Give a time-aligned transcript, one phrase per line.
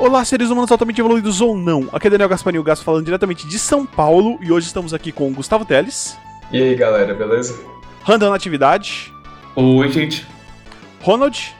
[0.00, 1.86] Olá, seres humanos altamente evoluídos ou não.
[1.92, 5.28] Aqui é Daniel Gasparinho Gasto falando diretamente de São Paulo e hoje estamos aqui com
[5.28, 6.16] o Gustavo Teles.
[6.50, 7.60] E aí, galera, beleza?
[8.02, 9.12] Randall Natividade.
[9.54, 10.26] Oi, gente.
[11.02, 11.54] Ronald.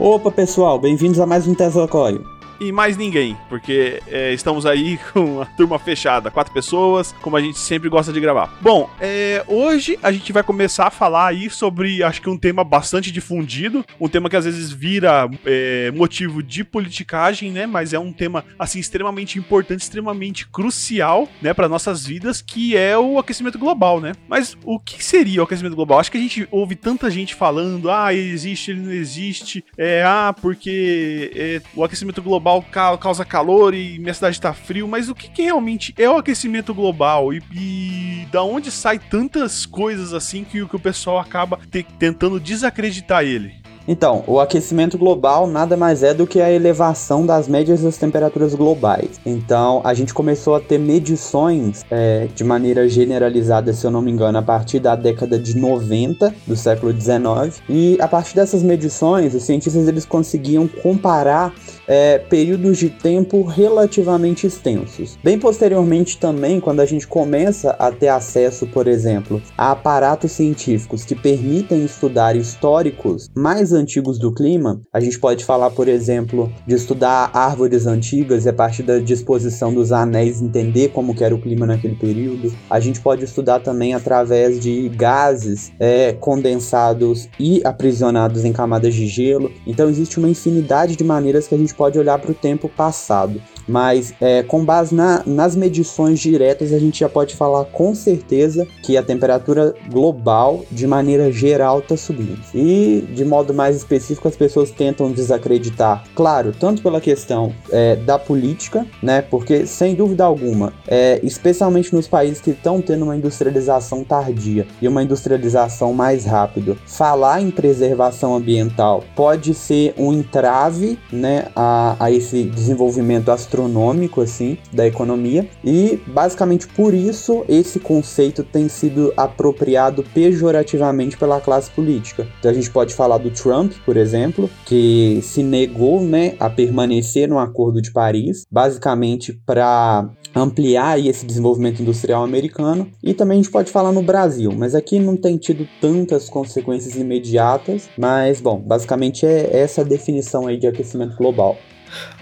[0.00, 4.98] Opa, pessoal, bem-vindos a mais um Tesla Coil e mais ninguém, porque é, estamos aí
[5.12, 8.56] com a turma fechada, quatro pessoas, como a gente sempre gosta de gravar.
[8.60, 12.64] Bom, é, hoje a gente vai começar a falar aí sobre, acho que um tema
[12.64, 17.66] bastante difundido, um tema que às vezes vira é, motivo de politicagem, né?
[17.66, 22.96] Mas é um tema assim extremamente importante, extremamente crucial, né, para nossas vidas, que é
[22.96, 24.12] o aquecimento global, né?
[24.28, 25.98] Mas o que seria o aquecimento global?
[25.98, 30.02] Acho que a gente ouve tanta gente falando, ah, ele existe, ele não existe, é,
[30.04, 35.08] ah, porque é, o aquecimento global global causa calor e minha cidade está frio, mas
[35.08, 40.14] o que, que, realmente é o aquecimento global e, e da onde sai tantas coisas
[40.14, 43.65] assim que, que o pessoal acaba te, tentando desacreditar ele?
[43.88, 48.54] Então, o aquecimento global nada mais é do que a elevação das médias das temperaturas
[48.54, 49.20] globais.
[49.24, 54.10] Então, a gente começou a ter medições é, de maneira generalizada, se eu não me
[54.10, 57.60] engano, a partir da década de 90 do século 19.
[57.68, 61.54] E a partir dessas medições, os cientistas eles conseguiam comparar
[61.86, 65.16] é, períodos de tempo relativamente extensos.
[65.22, 71.04] Bem posteriormente também, quando a gente começa a ter acesso, por exemplo, a aparatos científicos
[71.04, 76.74] que permitem estudar históricos mais antigos do clima, a gente pode falar, por exemplo, de
[76.74, 81.66] estudar árvores antigas e a partir da disposição dos anéis entender como era o clima
[81.66, 82.52] naquele período.
[82.68, 89.06] A gente pode estudar também através de gases é, condensados e aprisionados em camadas de
[89.06, 89.52] gelo.
[89.66, 93.40] Então existe uma infinidade de maneiras que a gente pode olhar para o tempo passado.
[93.66, 98.66] Mas é, com base na, nas medições diretas, a gente já pode falar com certeza
[98.82, 102.38] que a temperatura global, de maneira geral, está subindo.
[102.54, 108.18] E de modo mais específico, as pessoas tentam desacreditar, claro, tanto pela questão é, da
[108.18, 109.22] política, né?
[109.22, 114.86] Porque sem dúvida alguma, é, especialmente nos países que estão tendo uma industrialização tardia e
[114.86, 122.10] uma industrialização mais rápida, falar em preservação ambiental pode ser um entrave, né, a, a
[122.10, 129.12] esse desenvolvimento astronômico astronômico assim da economia e basicamente por isso esse conceito tem sido
[129.16, 132.28] apropriado pejorativamente pela classe política.
[132.38, 137.28] Então a gente pode falar do Trump, por exemplo, que se negou, né, a permanecer
[137.28, 143.52] no Acordo de Paris, basicamente para ampliar esse desenvolvimento industrial americano e também a gente
[143.52, 149.24] pode falar no Brasil, mas aqui não tem tido tantas consequências imediatas, mas bom, basicamente
[149.24, 151.56] é essa definição aí de aquecimento global.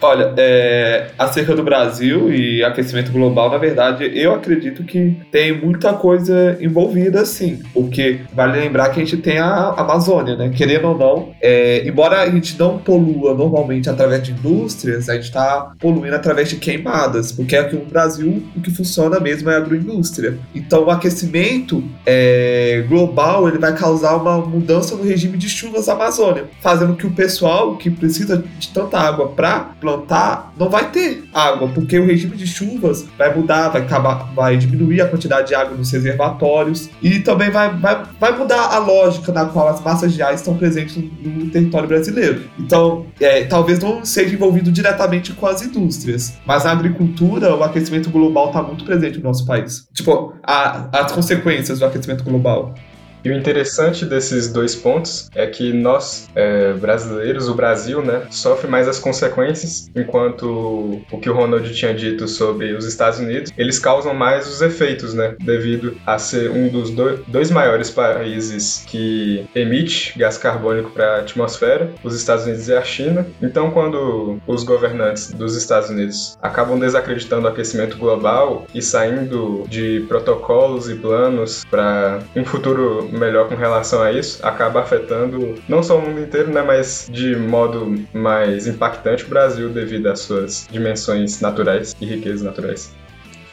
[0.00, 5.94] Olha, é, acerca do Brasil e aquecimento global, na verdade, eu acredito que tem muita
[5.94, 7.62] coisa envolvida, sim.
[7.72, 10.50] Porque vale lembrar que a gente tem a Amazônia, né?
[10.54, 15.24] Querendo ou não, é, embora a gente não polua normalmente através de indústrias, a gente
[15.24, 19.58] está poluindo através de queimadas, porque aqui no Brasil o que funciona mesmo é a
[19.58, 20.38] agroindústria.
[20.54, 25.94] Então, o aquecimento é, global ele vai causar uma mudança no regime de chuvas da
[25.94, 31.24] Amazônia, fazendo que o pessoal que precisa de tanta água para plantar, não vai ter
[31.32, 35.54] água, porque o regime de chuvas vai mudar, vai acabar, vai diminuir a quantidade de
[35.54, 40.12] água nos reservatórios e também vai, vai, vai mudar a lógica na qual as massas
[40.12, 42.44] de ar estão presentes no, território brasileiro.
[42.58, 48.10] Então, é, talvez não seja envolvido diretamente com as indústrias, mas a agricultura, o aquecimento
[48.10, 49.86] global está muito presente no nosso país.
[49.92, 52.74] Tipo, a, as consequências do aquecimento global.
[53.24, 58.68] E o interessante desses dois pontos é que nós, é, brasileiros, o Brasil, né, sofre
[58.68, 63.78] mais as consequências, enquanto o que o Ronald tinha dito sobre os Estados Unidos, eles
[63.78, 69.46] causam mais os efeitos, né, devido a ser um dos dois, dois maiores países que
[69.54, 73.26] emite gás carbônico para a atmosfera, os Estados Unidos e a China.
[73.40, 80.04] Então, quando os governantes dos Estados Unidos acabam desacreditando o aquecimento global e saindo de
[80.08, 85.98] protocolos e planos para um futuro melhor com relação a isso, acaba afetando não só
[85.98, 91.40] o mundo inteiro, né, mas de modo mais impactante o Brasil devido às suas dimensões
[91.40, 92.92] naturais e riquezas naturais.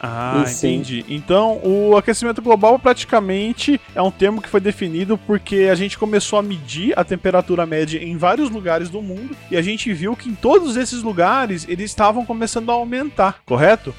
[0.04, 1.04] Ah, entendi.
[1.08, 6.40] Então, o aquecimento global praticamente é um termo que foi definido porque a gente começou
[6.40, 10.28] a medir a temperatura média em vários lugares do mundo e a gente viu que
[10.28, 13.94] em todos esses lugares eles estavam começando a aumentar, correto?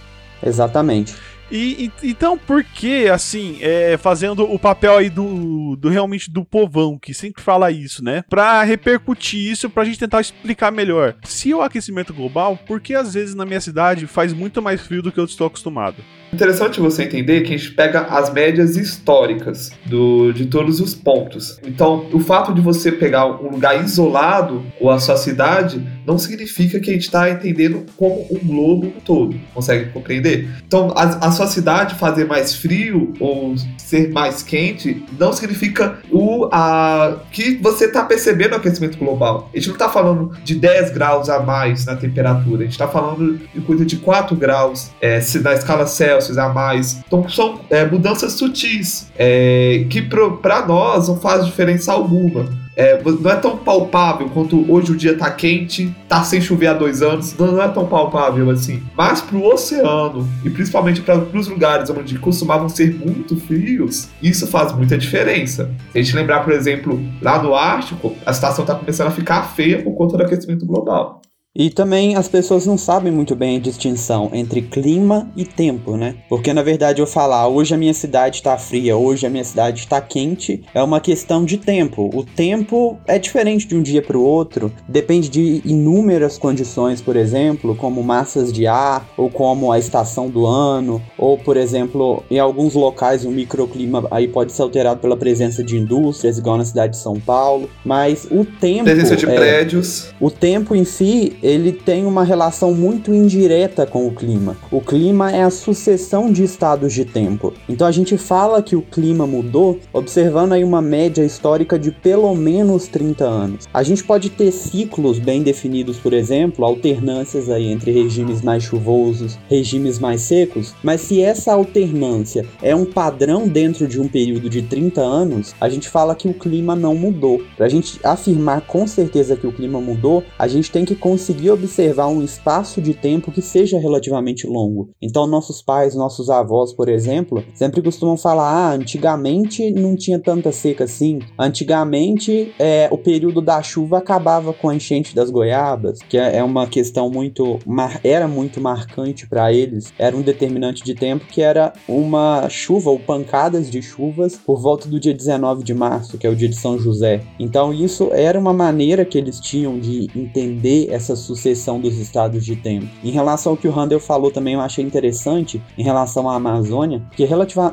[0.45, 1.15] Exatamente.
[1.53, 6.43] E, e, então, por que, assim, é, fazendo o papel aí do, do realmente do
[6.43, 8.23] povão, que sempre fala isso, né?
[8.27, 11.15] Pra repercutir isso, pra gente tentar explicar melhor.
[11.23, 15.03] Se o aquecimento global, por que às vezes na minha cidade faz muito mais frio
[15.03, 15.97] do que eu estou acostumado?
[16.33, 21.59] Interessante você entender que a gente pega as médias históricas do, de todos os pontos.
[21.63, 26.79] Então, o fato de você pegar um lugar isolado ou a sua cidade não significa
[26.79, 29.39] que a gente está entendendo como um globo todo.
[29.53, 30.49] Consegue compreender?
[30.65, 36.49] Então, a, a sua cidade fazer mais frio ou ser mais quente não significa o,
[36.51, 39.51] a, que você está percebendo o aquecimento global.
[39.53, 42.87] A gente não está falando de 10 graus a mais na temperatura, a gente está
[42.87, 47.01] falando de coisa de 4 graus é, na escala Celsius a mais.
[47.07, 53.31] Então, são é, mudanças sutis é, que para nós não faz diferença alguma é, não
[53.31, 57.35] é tão palpável quanto hoje o dia tá quente, tá sem chover há dois anos,
[57.37, 58.81] não é tão palpável assim.
[58.97, 64.73] Mas pro oceano, e principalmente para os lugares onde costumavam ser muito frios, isso faz
[64.73, 65.71] muita diferença.
[65.91, 69.43] Se a gente lembrar, por exemplo, lá no Ártico, a situação tá começando a ficar
[69.53, 71.21] feia por conta do aquecimento global.
[71.55, 76.15] E também as pessoas não sabem muito bem a distinção entre clima e tempo, né?
[76.27, 79.81] Porque na verdade eu falar hoje a minha cidade está fria, hoje a minha cidade
[79.81, 82.09] está quente, é uma questão de tempo.
[82.11, 87.15] O tempo é diferente de um dia para o outro, depende de inúmeras condições, por
[87.15, 92.39] exemplo, como massas de ar, ou como a estação do ano, ou por exemplo, em
[92.39, 96.93] alguns locais o microclima aí pode ser alterado pela presença de indústrias, igual na cidade
[96.93, 98.85] de São Paulo, mas o tempo.
[98.85, 100.11] Presença de é, prédios.
[100.19, 104.55] O tempo em si ele tem uma relação muito indireta com o clima.
[104.71, 107.53] O clima é a sucessão de estados de tempo.
[107.67, 112.33] Então a gente fala que o clima mudou observando aí uma média histórica de pelo
[112.33, 113.67] menos 30 anos.
[113.73, 119.37] A gente pode ter ciclos bem definidos, por exemplo, alternâncias aí entre regimes mais chuvosos,
[119.49, 124.61] regimes mais secos, mas se essa alternância é um padrão dentro de um período de
[124.61, 127.41] 30 anos, a gente fala que o clima não mudou.
[127.57, 131.32] Para a gente afirmar com certeza que o clima mudou, a gente tem que conseguir
[131.33, 134.91] conseguir observar um espaço de tempo que seja relativamente longo.
[135.01, 140.51] Então, nossos pais, nossos avós, por exemplo, sempre costumam falar: ah, antigamente não tinha tanta
[140.51, 141.19] seca assim.
[141.39, 146.43] Antigamente, é, o período da chuva acabava com a enchente das goiabas, que é, é
[146.43, 147.59] uma questão muito.
[148.03, 149.91] era muito marcante para eles.
[149.97, 154.87] Era um determinante de tempo que era uma chuva ou pancadas de chuvas por volta
[154.87, 157.21] do dia 19 de março, que é o dia de São José.
[157.39, 162.55] Então, isso era uma maneira que eles tinham de entender essas sucessão dos estados de
[162.55, 162.87] tempo.
[163.03, 167.01] Em relação ao que o Handel falou também, eu achei interessante em relação à Amazônia,
[167.15, 167.27] que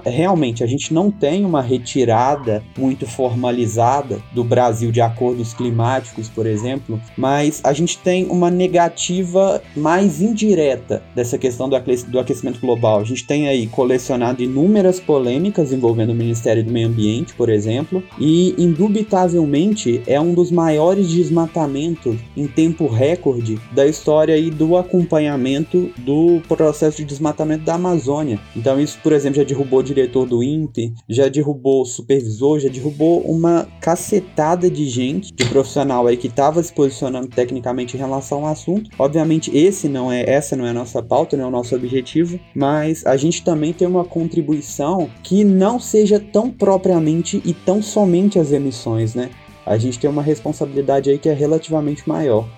[0.05, 6.47] realmente a gente não tem uma retirada muito formalizada do Brasil de acordos climáticos, por
[6.47, 13.01] exemplo, mas a gente tem uma negativa mais indireta dessa questão do aquecimento global.
[13.01, 18.03] A gente tem aí colecionado inúmeras polêmicas envolvendo o Ministério do Meio Ambiente, por exemplo,
[18.19, 23.40] e indubitavelmente é um dos maiores desmatamentos em tempo recorde
[23.73, 28.39] da história e do acompanhamento do processo de desmatamento da Amazônia.
[28.57, 32.69] Então isso, por exemplo, já derrubou o diretor do INPE, já derrubou o supervisor, já
[32.69, 38.45] derrubou uma cacetada de gente, de profissional aí que estava se posicionando tecnicamente em relação
[38.45, 38.91] ao assunto.
[38.99, 42.39] Obviamente esse não é essa não é a nossa pauta, não é o nosso objetivo,
[42.55, 48.39] mas a gente também tem uma contribuição que não seja tão propriamente e tão somente
[48.39, 49.31] as emissões, né?
[49.65, 52.49] A gente tem uma responsabilidade aí que é relativamente maior.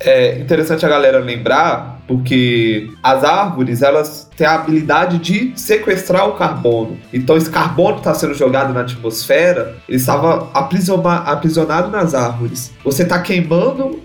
[0.00, 6.32] É interessante a galera lembrar, porque as árvores, elas têm a habilidade de sequestrar o
[6.32, 6.96] carbono.
[7.12, 12.72] Então esse carbono está sendo jogado na atmosfera, ele estava aprisionado nas árvores.
[12.84, 14.00] Você está queimando,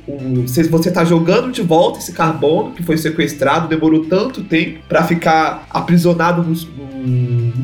[0.48, 5.66] você está jogando de volta esse carbono que foi sequestrado, demorou tanto tempo para ficar
[5.70, 6.54] aprisionado no,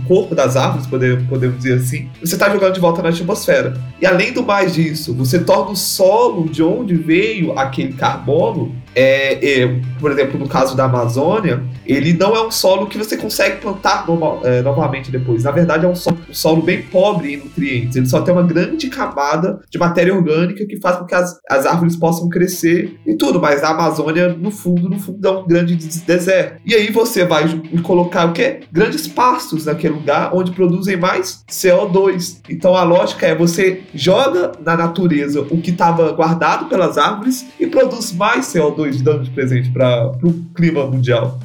[0.08, 2.10] corpo das árvores, podemos, podemos dizer assim.
[2.20, 3.80] Você está jogando de volta na atmosfera.
[4.02, 9.62] E além do mais disso, você torna o solo de onde veio aquele carbono é,
[9.62, 13.62] é, por exemplo, no caso da Amazônia, ele não é um solo que você consegue
[13.62, 15.44] plantar normal, é, novamente depois.
[15.44, 17.96] Na verdade, é um solo, um solo, bem pobre em nutrientes.
[17.96, 21.66] Ele só tem uma grande camada de matéria orgânica que faz com que as, as
[21.66, 23.40] árvores possam crescer e tudo.
[23.40, 26.62] Mas a Amazônia, no fundo, no fundo, é um grande deserto.
[26.66, 27.46] E aí você vai
[27.84, 28.62] colocar o quê?
[28.72, 32.38] Grandes pastos naquele lugar onde produzem mais CO2.
[32.50, 37.68] Então a lógica é você joga na natureza o que estava guardado pelas árvores e
[37.68, 41.38] produz mais CO2 2 dando de presente para o clima mundial.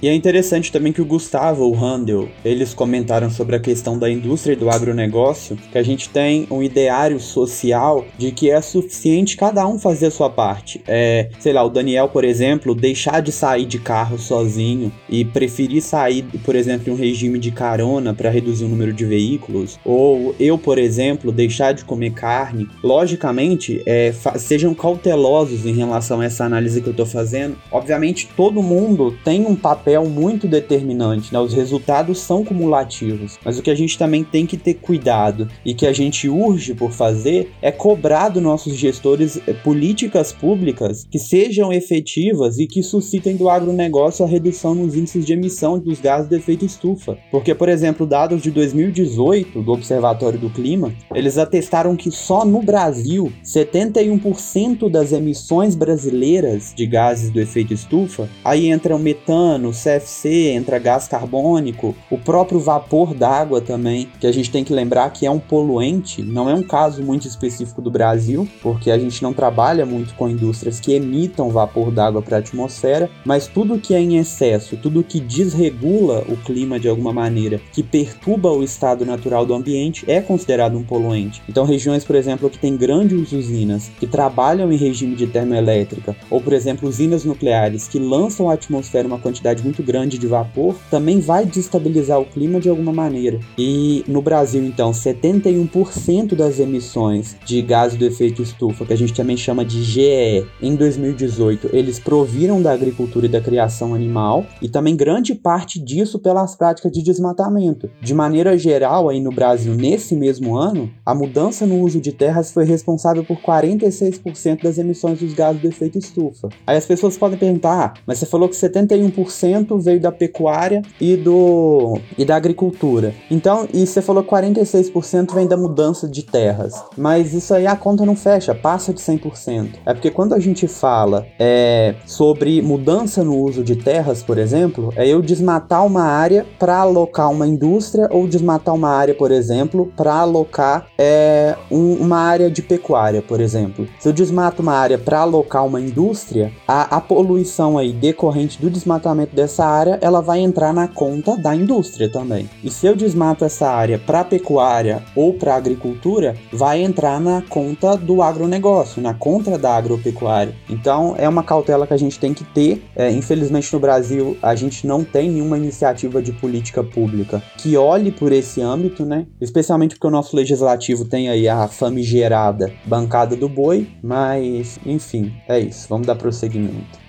[0.00, 4.08] E é interessante também que o Gustavo, o Handel, eles comentaram sobre a questão da
[4.08, 9.36] indústria e do agronegócio, que a gente tem um ideário social de que é suficiente
[9.36, 10.80] cada um fazer a sua parte.
[10.86, 15.82] É, sei lá, o Daniel, por exemplo, deixar de sair de carro sozinho e preferir
[15.82, 20.32] sair, por exemplo, em um regime de carona para reduzir o número de veículos, ou
[20.38, 22.68] eu, por exemplo, deixar de comer carne.
[22.84, 27.56] Logicamente, é, sejam cautelosos em relação a essa análise que eu estou fazendo.
[27.72, 31.40] Obviamente, todo mundo tem um papel papel muito determinante, né?
[31.40, 35.72] Os resultados são cumulativos, mas o que a gente também tem que ter cuidado e
[35.72, 41.18] que a gente urge por fazer é cobrar dos nossos gestores eh, políticas públicas que
[41.18, 46.28] sejam efetivas e que suscitem do agronegócio a redução nos índices de emissão dos gases
[46.28, 47.16] de efeito estufa.
[47.30, 52.62] Porque, por exemplo, dados de 2018 do Observatório do Clima, eles atestaram que só no
[52.62, 60.50] Brasil 71% das emissões brasileiras de gases do efeito estufa, aí entra o metano, CFC,
[60.50, 65.26] entra gás carbônico, o próprio vapor d'água também, que a gente tem que lembrar que
[65.26, 69.32] é um poluente, não é um caso muito específico do Brasil, porque a gente não
[69.32, 74.00] trabalha muito com indústrias que emitam vapor d'água para a atmosfera, mas tudo que é
[74.00, 79.46] em excesso, tudo que desregula o clima de alguma maneira, que perturba o estado natural
[79.46, 81.42] do ambiente, é considerado um poluente.
[81.48, 86.40] Então, regiões, por exemplo, que têm grandes usinas que trabalham em regime de termoelétrica, ou,
[86.40, 91.20] por exemplo, usinas nucleares que lançam à atmosfera uma quantidade muito grande de vapor, também
[91.20, 93.38] vai destabilizar o clima de alguma maneira.
[93.56, 99.12] E no Brasil, então, 71% das emissões de gases do efeito estufa, que a gente
[99.12, 104.68] também chama de GE, em 2018, eles proviram da agricultura e da criação animal, e
[104.68, 107.90] também grande parte disso pelas práticas de desmatamento.
[108.00, 112.52] De maneira geral, aí no Brasil, nesse mesmo ano, a mudança no uso de terras
[112.52, 116.48] foi responsável por 46% das emissões dos gases do efeito estufa.
[116.66, 121.16] Aí as pessoas podem perguntar, ah, mas você falou que 71% veio da pecuária e
[121.16, 123.14] do e da agricultura.
[123.30, 126.74] Então, e você falou que 46% vem da mudança de terras.
[126.96, 129.70] Mas isso aí a conta não fecha, passa de 100%.
[129.86, 134.92] É porque quando a gente fala é, sobre mudança no uso de terras, por exemplo,
[134.96, 139.92] é eu desmatar uma área para alocar uma indústria ou desmatar uma área, por exemplo,
[139.96, 143.86] para alocar é, um, uma área de pecuária, por exemplo.
[143.98, 148.70] Se eu desmato uma área para alocar uma indústria, a, a poluição aí decorrente do
[148.70, 152.48] desmatamento dessa área, ela vai entrar na conta da indústria também.
[152.62, 157.96] E se eu desmato essa área para pecuária ou para agricultura, vai entrar na conta
[157.96, 160.54] do agronegócio, na conta da agropecuária.
[160.68, 162.82] Então é uma cautela que a gente tem que ter.
[162.94, 168.10] É, infelizmente no Brasil a gente não tem nenhuma iniciativa de política pública que olhe
[168.10, 169.26] por esse âmbito, né?
[169.40, 175.58] Especialmente porque o nosso legislativo tem aí a famigerada bancada do boi, mas enfim, é
[175.58, 175.86] isso.
[175.88, 177.07] Vamos dar prosseguimento.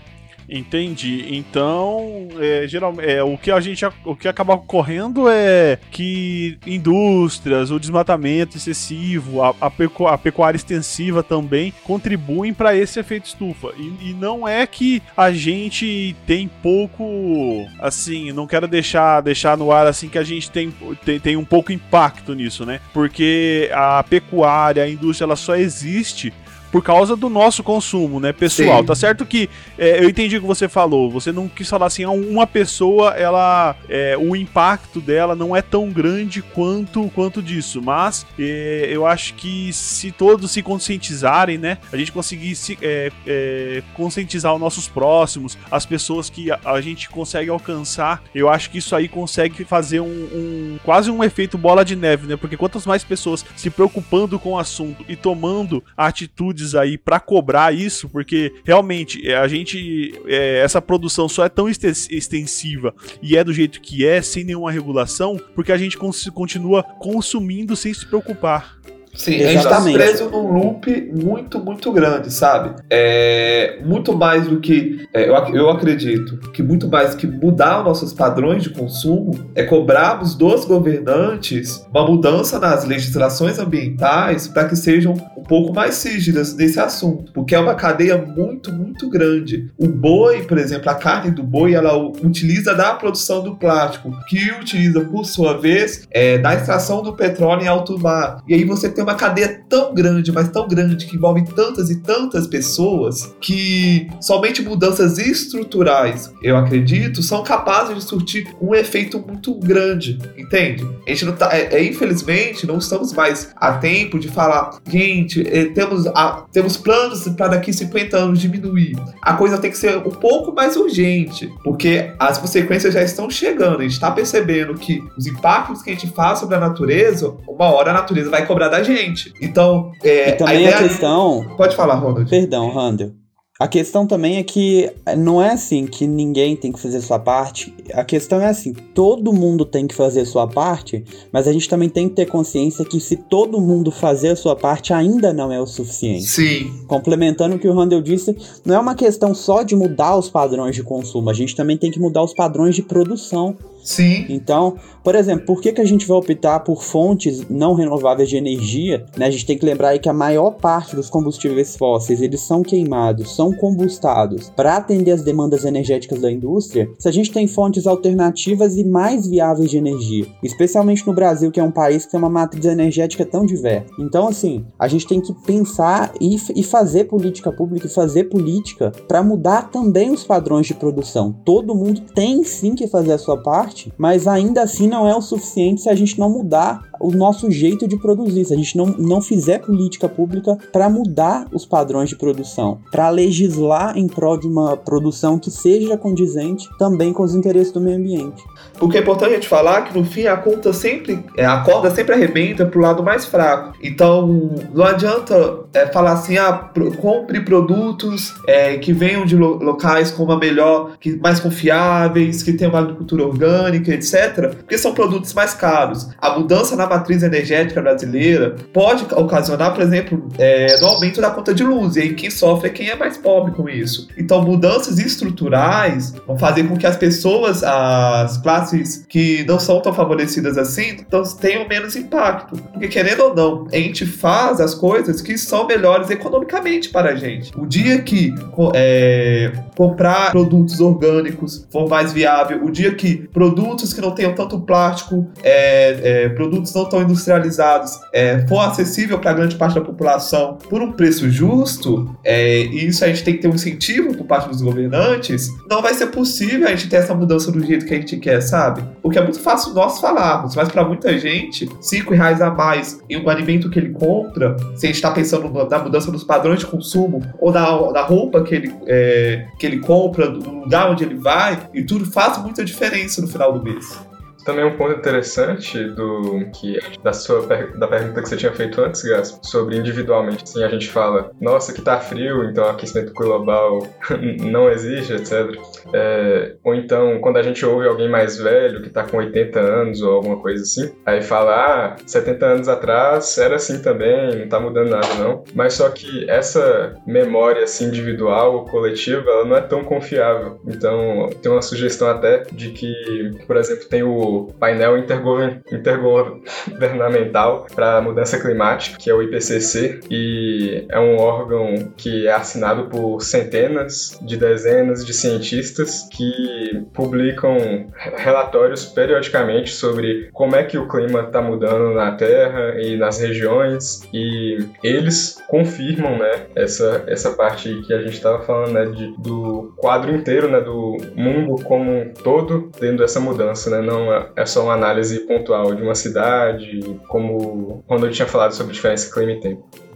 [0.49, 1.25] Entendi.
[1.29, 2.67] Então, é,
[3.05, 9.43] é, o que a gente o que acaba ocorrendo é que indústrias, o desmatamento excessivo,
[9.43, 13.69] a, a, pecu, a pecuária extensiva também contribuem para esse efeito estufa.
[13.77, 19.71] E, e, não é que a gente tem pouco, assim, não quero deixar deixar no
[19.71, 20.73] ar assim que a gente tem,
[21.05, 22.79] tem, tem um pouco impacto nisso, né?
[22.93, 26.33] Porque a pecuária, a indústria, ela só existe
[26.71, 28.79] por causa do nosso consumo, né, pessoal.
[28.79, 28.85] Sim.
[28.85, 31.09] Tá certo que é, eu entendi o que você falou.
[31.11, 35.61] Você não quis falar assim, ah, uma pessoa, ela, é, o impacto dela não é
[35.61, 37.81] tão grande quanto quanto disso.
[37.81, 43.11] Mas é, eu acho que se todos se conscientizarem, né, a gente conseguir se, é,
[43.25, 48.69] é, conscientizar os nossos próximos, as pessoas que a, a, gente consegue alcançar, eu acho
[48.69, 52.35] que isso aí consegue fazer um, um quase um efeito bola de neve, né?
[52.35, 57.19] Porque quantas mais pessoas se preocupando com o assunto e tomando atitude atitudes aí para
[57.19, 63.37] cobrar isso, porque realmente é, a gente é, essa produção só é tão extensiva e
[63.37, 68.05] é do jeito que é, sem nenhuma regulação, porque a gente continua consumindo sem se
[68.05, 68.78] preocupar.
[69.13, 69.45] Sim, Exatamente.
[69.45, 72.75] a gente tá preso num loop muito, muito grande, sabe?
[72.89, 75.07] É, muito mais do que.
[75.13, 80.35] É, eu, eu acredito que muito mais que mudar nossos padrões de consumo é cobrarmos
[80.35, 86.79] dos governantes uma mudança nas legislações ambientais para que sejam um pouco mais rígidas nesse
[86.79, 89.69] assunto, porque é uma cadeia muito, muito grande.
[89.77, 94.51] O boi, por exemplo, a carne do boi, ela utiliza da produção do plástico, que
[94.51, 98.43] utiliza, por sua vez, é, da extração do petróleo em alto mar.
[98.47, 102.01] E aí você tem uma cadeia tão grande, mas tão grande, que envolve tantas e
[102.01, 109.53] tantas pessoas, que somente mudanças estruturais, eu acredito, são capazes de surtir um efeito muito
[109.55, 110.87] grande, entende?
[111.05, 115.41] A gente não tá, é, é infelizmente, não estamos mais a tempo de falar, gente,
[115.47, 118.95] é, temos, a, temos planos para daqui 50 anos diminuir.
[119.21, 123.79] A coisa tem que ser um pouco mais urgente, porque as consequências já estão chegando.
[123.79, 127.65] A gente está percebendo que os impactos que a gente faz sobre a natureza, uma
[127.65, 129.33] hora a natureza vai cobrar da gente gente.
[129.41, 131.55] Então, é, e também a, a questão.
[131.57, 132.29] Pode falar, Ronald.
[132.29, 133.11] Perdão, Randall.
[133.59, 137.73] A questão também é que não é assim que ninguém tem que fazer sua parte.
[137.93, 141.89] A questão é assim, todo mundo tem que fazer sua parte, mas a gente também
[141.89, 145.59] tem que ter consciência que se todo mundo fazer a sua parte ainda não é
[145.59, 146.23] o suficiente.
[146.23, 146.71] Sim.
[146.87, 150.73] Complementando o que o Randall disse, não é uma questão só de mudar os padrões
[150.73, 153.57] de consumo, a gente também tem que mudar os padrões de produção.
[153.83, 154.25] Sim.
[154.29, 158.37] Então, por exemplo, por que, que a gente vai optar por fontes não renováveis de
[158.37, 159.05] energia?
[159.17, 159.25] Né?
[159.25, 162.61] A gente tem que lembrar aí que a maior parte dos combustíveis fósseis eles são
[162.61, 166.89] queimados, são combustados para atender as demandas energéticas da indústria.
[166.99, 171.59] Se a gente tem fontes alternativas e mais viáveis de energia, especialmente no Brasil, que
[171.59, 173.89] é um país que tem uma matriz energética tão diversa.
[173.99, 178.91] Então, assim, a gente tem que pensar e, e fazer política pública e fazer política
[179.07, 181.33] para mudar também os padrões de produção.
[181.45, 185.21] Todo mundo tem sim que fazer a sua parte, mas ainda assim não é o
[185.21, 188.85] suficiente se a gente não mudar o nosso jeito de produzir, se a gente não,
[188.85, 194.47] não fizer política pública para mudar os padrões de produção, para legislar em prol de
[194.47, 198.43] uma produção que seja condizente também com os interesses do meio ambiente.
[198.79, 201.61] O que é importante a gente falar que no fim a conta sempre, é, a
[201.61, 203.77] corda sempre arrebenta pro lado mais fraco.
[203.81, 206.69] Então não adianta é, falar assim, ah,
[207.01, 212.53] compre produtos é, que venham de lo locais com uma melhor, que mais confiáveis, que
[212.53, 214.55] tenham uma agricultura orgânica, etc.
[214.55, 216.09] Porque são produtos mais caros.
[216.17, 221.53] A mudança na matriz energética brasileira pode ocasionar, por exemplo, é, no aumento da conta
[221.53, 221.95] de luz.
[221.95, 224.07] E aí quem sofre é quem é mais pobre com isso.
[224.17, 229.93] Então mudanças estruturais vão fazer com que as pessoas, as classes que não são tão
[229.93, 232.55] favorecidas assim, então, tenham menos impacto.
[232.71, 237.15] Porque querendo ou não, a gente faz as coisas que são melhores economicamente para a
[237.15, 237.51] gente.
[237.57, 238.33] O dia que
[238.73, 243.48] é, comprar produtos orgânicos for mais viável, o dia que produtos
[243.93, 249.33] que não tenham tanto plástico, é, é, produtos não tão industrializados, é, for acessível para
[249.33, 253.41] grande parte da população por um preço justo, é, e isso a gente tem que
[253.41, 257.13] ter um incentivo por parte dos governantes, não vai ser possível a gente ter essa
[257.13, 258.83] mudança do jeito que a gente quer, sabe?
[259.01, 263.17] Porque é muito fácil nós falarmos, mas para muita gente, cinco reais a mais em
[263.17, 266.65] um alimento que ele compra, se a gente está pensando na mudança dos padrões de
[266.65, 271.15] consumo ou na, na roupa que ele, é, que ele compra, no lugar onde ele
[271.15, 274.08] vai, e tudo faz muita diferença no final do mês.
[274.49, 279.03] Também um ponto interessante do que da sua da pergunta que você tinha feito antes,
[279.03, 283.85] Gas, sobre individualmente, assim, a gente fala, nossa, que tá frio, então aquecimento global
[284.41, 285.55] não existe, etc.
[285.93, 290.01] É, ou então, quando a gente ouve alguém mais velho que tá com 80 anos
[290.01, 294.59] ou alguma coisa assim, aí fala, ah, 70 anos atrás era assim também, não tá
[294.59, 295.43] mudando nada não.
[295.53, 300.59] Mas só que essa memória assim individual ou coletiva, ela não é tão confiável.
[300.67, 308.37] Então, tem uma sugestão até de que, por exemplo, tem o painel intergovernamental para mudança
[308.39, 314.37] climática, que é o IPCC, e é um órgão que é assinado por centenas de
[314.37, 321.93] dezenas de cientistas que publicam relatórios periodicamente sobre como é que o clima está mudando
[321.93, 328.13] na Terra e nas regiões, e eles confirmam, né, essa, essa parte que a gente
[328.13, 333.19] estava falando, né, de, do quadro inteiro, né, do mundo como um todo dentro dessa
[333.19, 338.27] mudança, né, não é só uma análise pontual de uma cidade, como quando eu tinha
[338.27, 339.88] falado sobre diferença clima e tempo.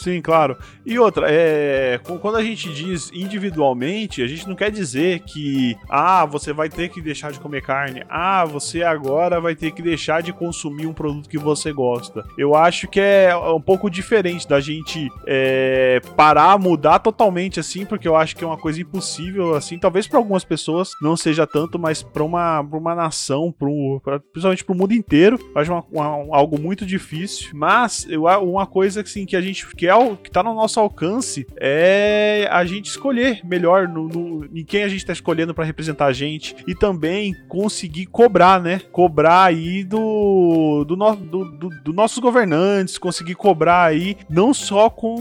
[0.00, 0.56] Sim, claro.
[0.86, 6.24] E outra, é, quando a gente diz individualmente, a gente não quer dizer que, ah,
[6.24, 10.22] você vai ter que deixar de comer carne, ah, você agora vai ter que deixar
[10.22, 12.24] de consumir um produto que você gosta.
[12.38, 18.08] Eu acho que é um pouco diferente da gente é, parar, mudar totalmente assim, porque
[18.08, 21.78] eu acho que é uma coisa impossível, assim, talvez para algumas pessoas não seja tanto,
[21.78, 26.36] mas para uma, uma nação, pro, pra, principalmente para o mundo inteiro, acho uma, uma,
[26.38, 27.50] algo muito difícil.
[27.52, 29.89] Mas eu, uma coisa assim, que a gente quer
[30.22, 34.88] que tá no nosso alcance é a gente escolher melhor no, no em quem a
[34.88, 38.80] gente tá escolhendo para representar a gente e também conseguir cobrar, né?
[38.92, 44.88] Cobrar aí do, do, no, do, do, do nossos governantes, conseguir cobrar aí não só
[44.88, 45.18] com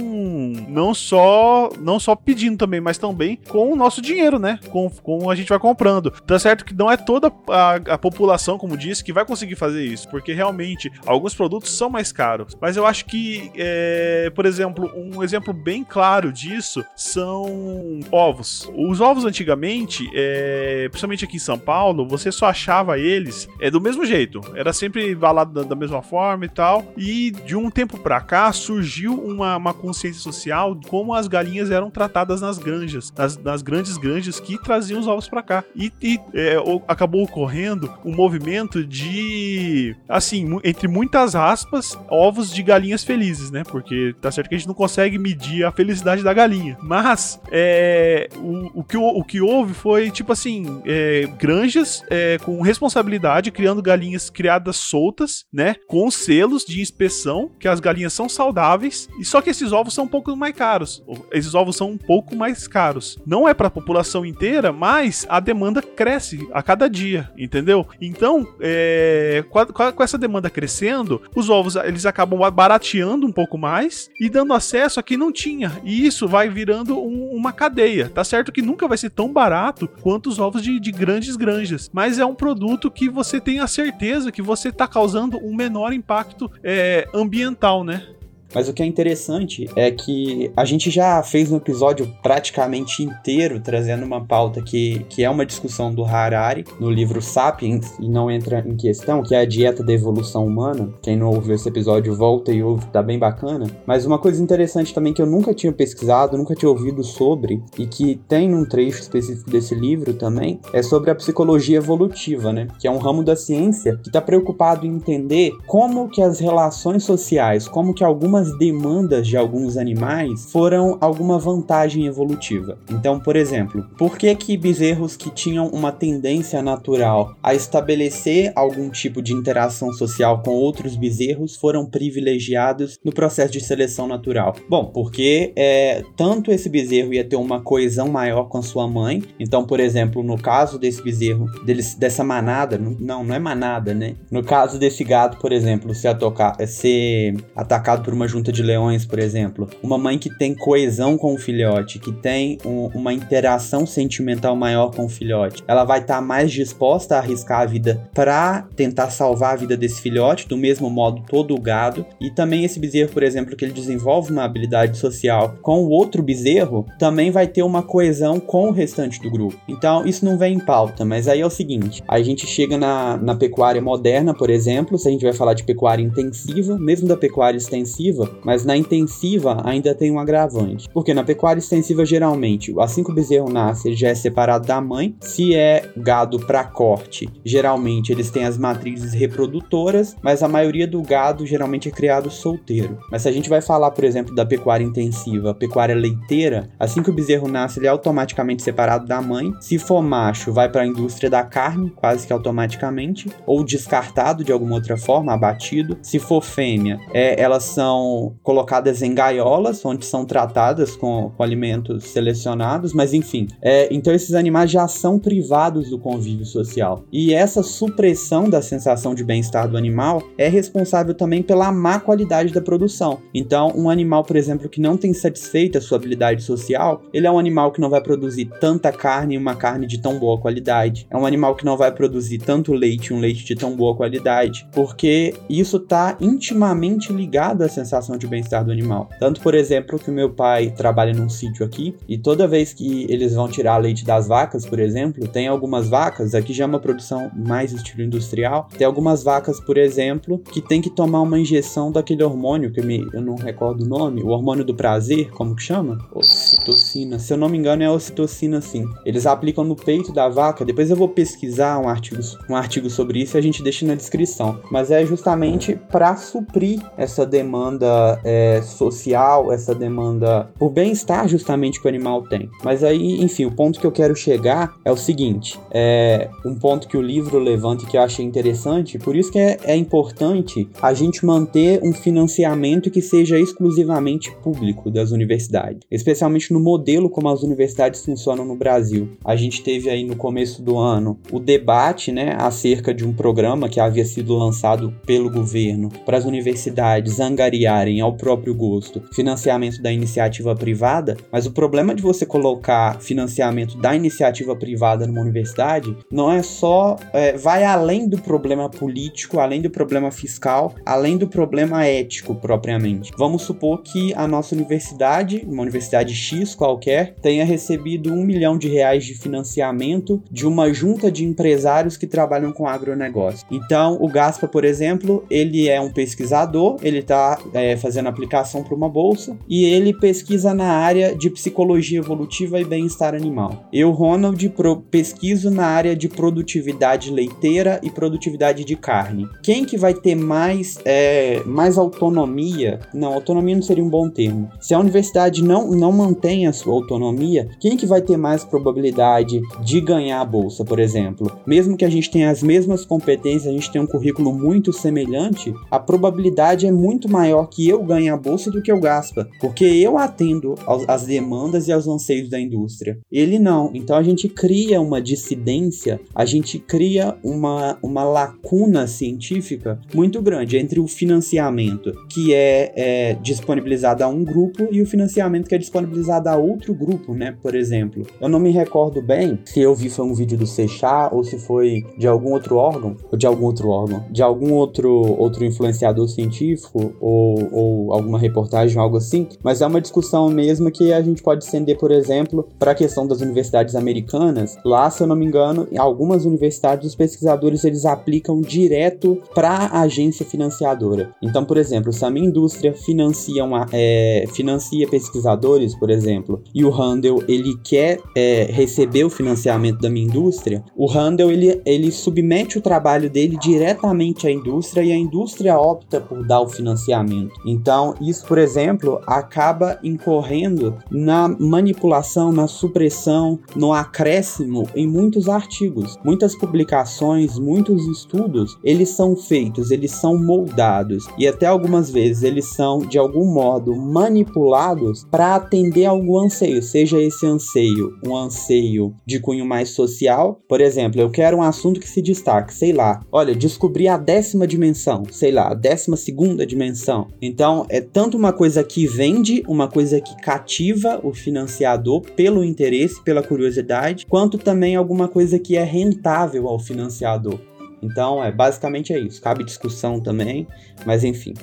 [0.67, 4.59] não só não só pedindo também, mas também com o nosso dinheiro, né?
[4.69, 6.11] Com, com a gente vai comprando.
[6.11, 9.83] Tá certo que não é toda a, a população, como disse, que vai conseguir fazer
[9.83, 12.55] isso, porque realmente alguns produtos são mais caros.
[12.59, 18.69] Mas eu acho que, é, por exemplo exemplo, um exemplo bem claro disso são ovos.
[18.75, 23.79] Os ovos antigamente, é, principalmente aqui em São Paulo, você só achava eles é do
[23.79, 24.41] mesmo jeito.
[24.55, 26.85] Era sempre embalado da, da mesma forma e tal.
[26.97, 31.71] E de um tempo para cá surgiu uma, uma, consciência social de como as galinhas
[31.71, 35.63] eram tratadas nas granjas, nas, nas grandes granjas que traziam os ovos para cá.
[35.75, 43.03] E, e é, acabou ocorrendo um movimento de, assim, entre muitas aspas, ovos de galinhas
[43.03, 43.63] felizes, né?
[43.63, 46.75] Porque tá certo porque a gente não consegue medir a felicidade da galinha.
[46.81, 52.59] Mas é, o, o, que, o que houve foi, tipo assim, é, granjas é, com
[52.61, 55.75] responsabilidade, criando galinhas criadas soltas, né?
[55.87, 60.05] Com selos de inspeção, que as galinhas são saudáveis, e só que esses ovos são
[60.05, 61.03] um pouco mais caros.
[61.31, 63.19] Esses ovos são um pouco mais caros.
[63.27, 67.85] Não é para a população inteira, mas a demanda cresce a cada dia, entendeu?
[68.01, 73.55] Então, é, com, a, com essa demanda crescendo, os ovos eles acabam barateando um pouco
[73.55, 75.81] mais e dando acesso a quem não tinha.
[75.83, 78.09] E isso vai virando um, uma cadeia.
[78.09, 81.89] Tá certo que nunca vai ser tão barato quanto os ovos de, de grandes granjas,
[81.91, 85.91] mas é um produto que você tem a certeza que você está causando um menor
[85.91, 88.07] impacto é, ambiental, né?
[88.53, 93.59] Mas o que é interessante é que a gente já fez um episódio praticamente inteiro
[93.59, 98.29] trazendo uma pauta que, que é uma discussão do Harari no livro Sapiens e não
[98.29, 100.89] entra em questão, que é a dieta da evolução humana.
[101.01, 103.67] Quem não ouviu esse episódio, volta e ouve, tá bem bacana.
[103.85, 107.85] Mas uma coisa interessante também que eu nunca tinha pesquisado, nunca tinha ouvido sobre e
[107.85, 112.67] que tem num trecho específico desse livro também, é sobre a psicologia evolutiva, né?
[112.79, 117.03] Que é um ramo da ciência que está preocupado em entender como que as relações
[117.03, 122.77] sociais, como que algumas algumas demandas de alguns animais foram alguma vantagem evolutiva.
[122.89, 128.89] Então, por exemplo, por que que bezerros que tinham uma tendência natural a estabelecer algum
[128.89, 134.55] tipo de interação social com outros bezerros foram privilegiados no processo de seleção natural?
[134.69, 139.23] Bom, porque é, tanto esse bezerro ia ter uma coesão maior com sua mãe.
[139.39, 144.15] Então, por exemplo, no caso desse bezerro, deles, dessa manada, não, não é manada, né?
[144.31, 149.05] No caso desse gato, por exemplo, se tocar, ser atacado por uma junta de leões,
[149.05, 153.85] por exemplo, uma mãe que tem coesão com o filhote, que tem um, uma interação
[153.85, 158.09] sentimental maior com o filhote, ela vai estar tá mais disposta a arriscar a vida
[158.13, 162.05] para tentar salvar a vida desse filhote, do mesmo modo todo o gado.
[162.21, 166.21] E também esse bezerro, por exemplo, que ele desenvolve uma habilidade social com o outro
[166.21, 169.57] bezerro, também vai ter uma coesão com o restante do grupo.
[169.67, 173.17] Então, isso não vem em pauta, mas aí é o seguinte: a gente chega na,
[173.17, 177.17] na pecuária moderna, por exemplo, se a gente vai falar de pecuária intensiva, mesmo da
[177.17, 180.87] pecuária extensiva mas na intensiva ainda tem um agravante.
[180.93, 184.81] Porque na pecuária extensiva, geralmente, assim que o bezerro nasce, ele já é separado da
[184.81, 185.15] mãe.
[185.21, 191.01] Se é gado para corte, geralmente eles têm as matrizes reprodutoras, mas a maioria do
[191.01, 192.97] gado geralmente é criado solteiro.
[193.11, 197.09] Mas se a gente vai falar, por exemplo, da pecuária intensiva, pecuária leiteira, assim que
[197.09, 199.51] o bezerro nasce, ele é automaticamente separado da mãe.
[199.59, 204.51] Se for macho, vai para a indústria da carne, quase que automaticamente, ou descartado de
[204.51, 205.97] alguma outra forma, abatido.
[206.01, 208.08] Se for fêmea, é, elas são
[208.43, 213.47] colocadas em gaiolas, onde são tratadas com, com alimentos selecionados, mas enfim.
[213.61, 217.03] É, então esses animais já são privados do convívio social.
[217.11, 222.53] E essa supressão da sensação de bem-estar do animal é responsável também pela má qualidade
[222.53, 223.19] da produção.
[223.33, 227.31] Então, um animal, por exemplo, que não tem satisfeita a sua habilidade social, ele é
[227.31, 231.07] um animal que não vai produzir tanta carne e uma carne de tão boa qualidade.
[231.09, 233.95] É um animal que não vai produzir tanto leite e um leite de tão boa
[233.95, 239.09] qualidade, porque isso está intimamente ligado à sensação sensação de bem-estar do animal.
[239.19, 243.05] Tanto, por exemplo, que o meu pai trabalha num sítio aqui e toda vez que
[243.09, 246.79] eles vão tirar leite das vacas, por exemplo, tem algumas vacas, aqui já é uma
[246.79, 251.91] produção mais estilo industrial, tem algumas vacas, por exemplo, que tem que tomar uma injeção
[251.91, 255.55] daquele hormônio que eu, me, eu não recordo o nome, o hormônio do prazer, como
[255.55, 255.97] que chama?
[256.13, 257.17] Ocitocina.
[257.17, 258.85] Se eu não me engano, é ocitocina sim.
[259.03, 263.21] Eles aplicam no peito da vaca, depois eu vou pesquisar um artigo, um artigo sobre
[263.21, 264.59] isso e a gente deixa na descrição.
[264.71, 271.79] Mas é justamente para suprir essa demanda demanda é, social, essa demanda por bem-estar justamente
[271.79, 272.49] que o animal tem.
[272.63, 276.87] Mas aí, enfim, o ponto que eu quero chegar é o seguinte: é um ponto
[276.87, 280.67] que o livro levanta e que eu achei interessante, por isso que é, é importante
[280.81, 287.29] a gente manter um financiamento que seja exclusivamente público das universidades, especialmente no modelo como
[287.29, 289.09] as universidades funcionam no Brasil.
[289.23, 293.69] A gente teve aí no começo do ano o debate, né, acerca de um programa
[293.69, 299.91] que havia sido lançado pelo governo para as universidades angariar ao próprio gosto financiamento da
[299.91, 306.31] iniciativa privada, mas o problema de você colocar financiamento da iniciativa privada numa universidade não
[306.31, 306.97] é só.
[307.13, 313.11] É, vai além do problema político, além do problema fiscal, além do problema ético propriamente.
[313.17, 318.67] Vamos supor que a nossa universidade, uma universidade X qualquer tenha recebido um milhão de
[318.67, 323.45] reais de financiamento de uma junta de empresários que trabalham com agronegócio.
[323.51, 328.75] Então, o Gaspa, por exemplo, ele é um pesquisador, ele está é, fazendo aplicação para
[328.75, 333.67] uma bolsa e ele pesquisa na área de psicologia evolutiva e bem-estar animal.
[333.71, 334.51] Eu, Ronald,
[334.89, 339.27] pesquiso na área de produtividade leiteira e produtividade de carne.
[339.43, 342.79] Quem que vai ter mais, é, mais autonomia?
[342.93, 344.49] Não, autonomia não seria um bom termo.
[344.59, 349.41] Se a universidade não, não mantém a sua autonomia, quem que vai ter mais probabilidade
[349.63, 351.31] de ganhar a bolsa, por exemplo?
[351.45, 355.53] Mesmo que a gente tenha as mesmas competências, a gente tenha um currículo muito semelhante,
[355.69, 359.65] a probabilidade é muito maior que eu ganhe a bolsa do que o Gaspa, porque
[359.65, 360.55] eu atendo
[360.87, 362.97] às demandas e aos anseios da indústria.
[363.11, 363.71] Ele não.
[363.73, 370.57] Então a gente cria uma dissidência, a gente cria uma, uma lacuna científica muito grande
[370.57, 375.57] entre o financiamento que é, é disponibilizado a um grupo e o financiamento que é
[375.57, 377.35] disponibilizado a outro grupo, né?
[377.41, 381.09] Por exemplo, eu não me recordo bem se eu vi foi um vídeo do Sechá
[381.11, 384.89] ou se foi de algum outro órgão, ou de algum outro órgão, de algum outro
[385.17, 390.91] outro influenciador científico ou, ou alguma reportagem, algo assim, mas é uma discussão mesmo que
[390.91, 394.57] a gente pode estender, por exemplo, para a questão das universidades americanas.
[394.65, 399.49] Lá, se eu não me engano, em algumas universidades os pesquisadores eles aplicam direto para
[399.49, 401.13] a agência financiadora.
[401.21, 406.63] Então, por exemplo, se a minha indústria financia, uma, é, financia pesquisadores, por exemplo, e
[406.63, 411.91] o Handel ele quer é, receber o financiamento da minha indústria, o Handel ele, ele
[411.91, 417.28] submete o trabalho dele diretamente à indústria e a indústria opta por dar o financiamento.
[417.45, 425.95] Então, isso, por exemplo, acaba incorrendo na manipulação, na supressão, no acréscimo em muitos artigos.
[426.03, 432.45] Muitas publicações, muitos estudos, eles são feitos, eles são moldados e até algumas vezes eles
[432.45, 439.19] são de algum modo manipulados para atender algum anseio, seja esse anseio um anseio de
[439.19, 440.39] cunho mais social.
[440.47, 444.47] Por exemplo, eu quero um assunto que se destaque, sei lá, olha, descobri a décima
[444.47, 447.07] dimensão, sei lá, a décima segunda dimensão.
[447.21, 453.03] Então, é tanto uma coisa que vende, uma coisa que cativa o financiador pelo interesse,
[453.03, 457.39] pela curiosidade, quanto também alguma coisa que é rentável ao financiador.
[457.81, 459.21] Então, é basicamente é isso.
[459.21, 460.47] Cabe discussão também,
[460.85, 461.33] mas enfim.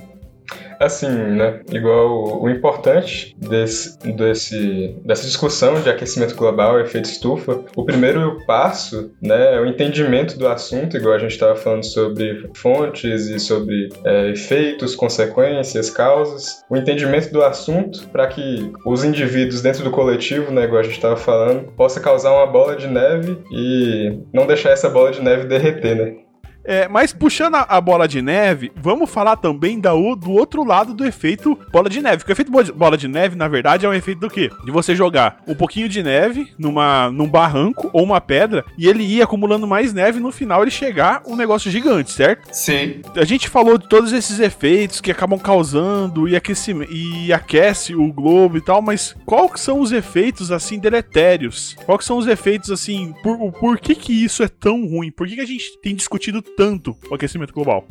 [0.78, 1.60] Assim, né?
[1.72, 9.10] Igual o importante desse, desse, dessa discussão de aquecimento global, efeito estufa, o primeiro passo,
[9.22, 13.88] né, é o entendimento do assunto, igual a gente estava falando sobre fontes e sobre
[14.04, 16.62] é, efeitos, consequências, causas.
[16.70, 20.96] O entendimento do assunto para que os indivíduos dentro do coletivo, né, igual a gente
[20.96, 25.46] estava falando, possa causar uma bola de neve e não deixar essa bola de neve
[25.46, 26.25] derreter, né?
[26.66, 30.92] É, mas puxando a, a, bola de neve, vamos falar também da, do outro lado
[30.92, 32.18] do efeito bola de neve.
[32.18, 34.50] Porque o efeito bola de neve, na verdade, é um efeito do quê?
[34.64, 39.04] De você jogar um pouquinho de neve numa, num barranco ou uma pedra e ele
[39.04, 42.48] ir acumulando mais neve e no final ele chegar um negócio gigante, certo?
[42.52, 43.00] Sim.
[43.14, 48.12] A gente falou de todos esses efeitos que acabam causando e, aquece, e aquece o
[48.12, 51.76] globo e tal, mas quais são os efeitos, assim, deletérios?
[51.84, 55.10] Quais são os efeitos, assim, por, por que que isso é tão ruim?
[55.10, 57.86] Por que que a gente tem discutido tanto o aquecimento global?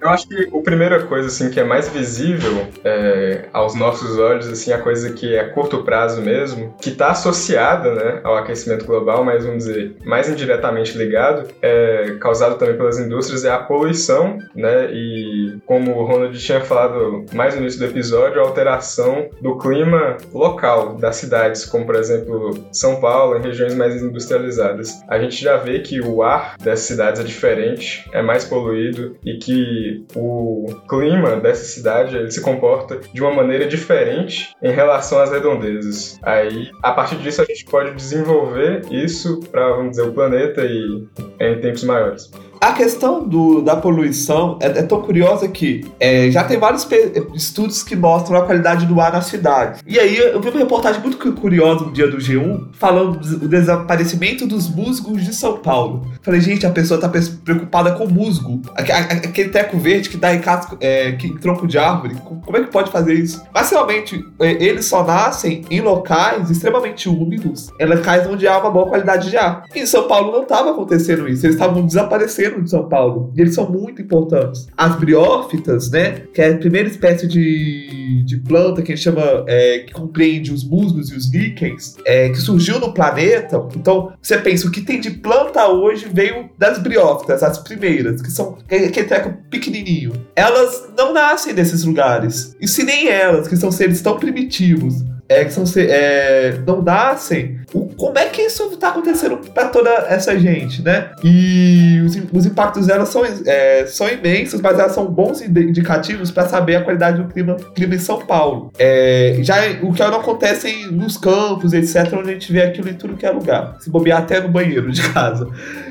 [0.00, 4.46] Eu acho que a primeira coisa assim que é mais visível é, aos nossos olhos,
[4.46, 8.84] assim, a coisa que é a curto prazo mesmo, que está associada, né, ao aquecimento
[8.84, 14.38] global, mas vamos dizer mais indiretamente ligado, é causado também pelas indústrias é a poluição,
[14.54, 19.56] né, e como o Ronald tinha falado mais no início do episódio, a alteração do
[19.58, 25.00] clima local das cidades, como por exemplo São Paulo, em regiões mais industrializadas.
[25.08, 29.38] A gente já vê que o ar dessas cidades é diferente, é mais poluído e
[29.38, 29.79] que
[30.14, 36.18] o clima dessa cidade ele se comporta de uma maneira diferente em relação às redondezas.
[36.22, 41.06] Aí, a partir disso, a gente pode desenvolver isso para, vamos dizer, o planeta e
[41.40, 42.30] em tempos maiores.
[42.60, 46.86] A questão do, da poluição é, é tão curiosa que é, já tem vários
[47.34, 49.80] estudos que mostram a qualidade do ar na cidade.
[49.86, 54.46] E aí eu vi uma reportagem muito curiosa no dia do G1 falando do desaparecimento
[54.46, 56.06] dos musgos de São Paulo.
[56.20, 58.60] Falei, gente, a pessoa tá preocupada com musgo.
[58.74, 62.16] Aquele teco verde que dá em, casco, é, em tronco de árvore.
[62.16, 63.42] Como é que pode fazer isso?
[63.54, 67.70] Mas realmente, é, eles só nascem em locais extremamente úmidos.
[67.78, 69.64] Elas caem onde há uma boa qualidade de ar.
[69.74, 71.46] E em São Paulo não estava acontecendo isso.
[71.46, 73.32] Eles estavam desaparecendo de São Paulo.
[73.36, 74.66] E eles são muito importantes.
[74.76, 76.22] As briófitas, né?
[76.32, 80.52] Que é a primeira espécie de, de planta que a gente chama, é, que compreende
[80.52, 83.62] os musgos e os líquens, é, que surgiu no planeta.
[83.76, 88.30] Então, você pensa, o que tem de planta hoje veio das briófitas, as primeiras, que
[88.30, 90.12] são aquele treco pequenininho.
[90.34, 92.56] Elas não nascem nesses lugares.
[92.60, 97.59] E se nem elas, que são seres tão primitivos, é, que são, é, não nascem,
[97.96, 101.10] como é que isso está acontecendo para toda essa gente, né?
[101.22, 106.48] E os, os impactos delas são, é, são imensos, mas elas são bons indicativos para
[106.48, 108.72] saber a qualidade do clima, clima em São Paulo.
[108.78, 112.94] É, já o que não acontece nos campos, etc., onde a gente vê aquilo em
[112.94, 113.76] tudo que é lugar.
[113.80, 115.48] Se bobear até no banheiro de casa.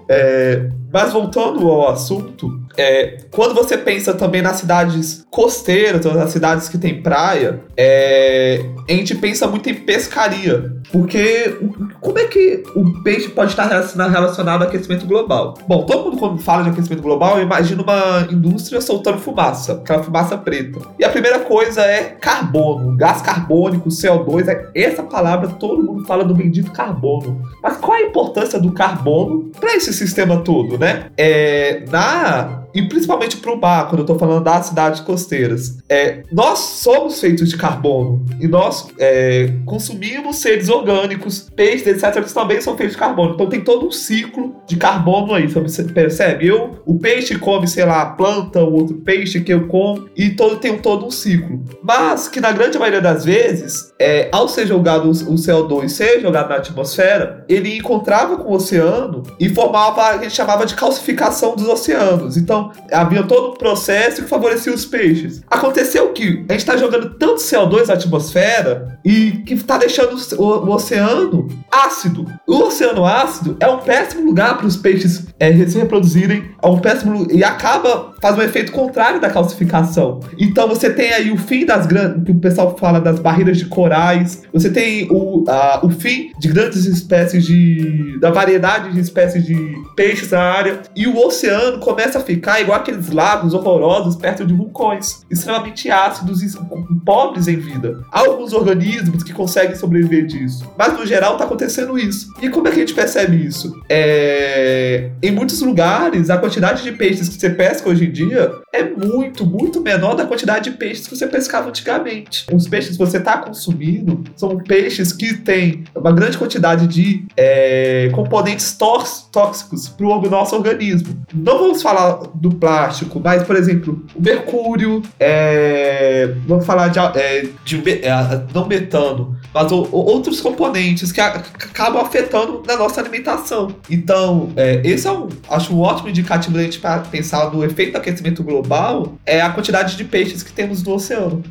[0.09, 6.67] É, mas voltando ao assunto, é, quando você pensa também nas cidades costeiras, nas cidades
[6.67, 10.73] que tem praia, é, a gente pensa muito em pescaria.
[10.91, 11.57] Porque
[11.99, 15.55] como é que o peixe pode estar relacionado ao aquecimento global?
[15.67, 20.37] Bom, todo mundo quando fala de aquecimento global, imagina uma indústria soltando fumaça, aquela fumaça
[20.37, 20.79] preta.
[20.97, 26.23] E a primeira coisa é carbono, gás carbônico, CO2, é essa palavra todo mundo fala
[26.23, 27.41] do bendito carbono.
[27.61, 31.07] Mas qual é a importância do carbono para esse sistema todo, né?
[31.17, 35.77] É, na e principalmente para o mar, quando eu estou falando das cidades costeiras.
[35.87, 42.33] É, nós somos feitos de carbono e nós é, consumimos seres orgânicos, peixes, etc., que
[42.33, 43.33] também são feitos de carbono.
[43.33, 46.47] Então tem todo um ciclo de carbono aí, você percebe?
[46.47, 50.31] Eu, o peixe come, sei lá, a planta, o outro peixe que eu como, e
[50.31, 51.63] todo, tem todo um ciclo.
[51.83, 56.49] Mas que na grande maioria das vezes, é, ao ser jogado o CO2 ser jogado
[56.49, 61.67] na atmosfera, ele encontrava com o oceano e formava, a gente chamava de calcificação dos
[61.67, 62.37] oceanos.
[62.37, 65.41] Então, então, havia todo um processo que favorecia os peixes.
[65.49, 70.43] Aconteceu que a gente está jogando tanto CO2 na atmosfera e que está deixando o,
[70.43, 72.25] o, oceano ácido.
[72.49, 76.79] O oceano ácido é um péssimo lugar para os peixes é, se reproduzirem, é um
[76.79, 80.19] péssimo e acaba faz um efeito contrário da calcificação.
[80.37, 83.65] Então você tem aí o fim das grandes, que o pessoal fala das barreiras de
[83.65, 89.45] corais, você tem o, a, o fim de grandes espécies de da variedade de espécies
[89.45, 89.55] de
[89.95, 94.53] peixes na área e o oceano começa a ficar igual aqueles lagos horrorosos perto de
[94.55, 96.57] vulcões, extremamente ácidos e
[97.05, 98.03] pobres em vida.
[98.11, 102.27] Há alguns organismos que conseguem sobreviver disso, mas no geral está acontecendo isso.
[102.41, 103.81] E como é que a gente percebe isso?
[103.89, 105.09] É...
[105.21, 109.45] Em muitos lugares, a quantidade de peixes que você pesca hoje em dia é muito,
[109.45, 112.45] muito menor da quantidade de peixes que você pescava antigamente.
[112.51, 118.09] Os peixes que você está consumindo são peixes que têm uma grande quantidade de é,
[118.13, 121.25] componentes tóxicos para o nosso organismo.
[121.33, 127.47] Não vamos falar do plástico, mas, por exemplo, o mercúrio, é, vamos falar de, é,
[127.65, 132.28] de é, não metano, mas outros componentes que, acabam afetando
[132.65, 133.75] na nossa alimentação.
[133.89, 137.93] Então, é, esse é um, acho um ótimo indicativo da gente para pensar no efeito
[137.93, 141.43] do aquecimento global, é a quantidade de peixes que temos no oceano.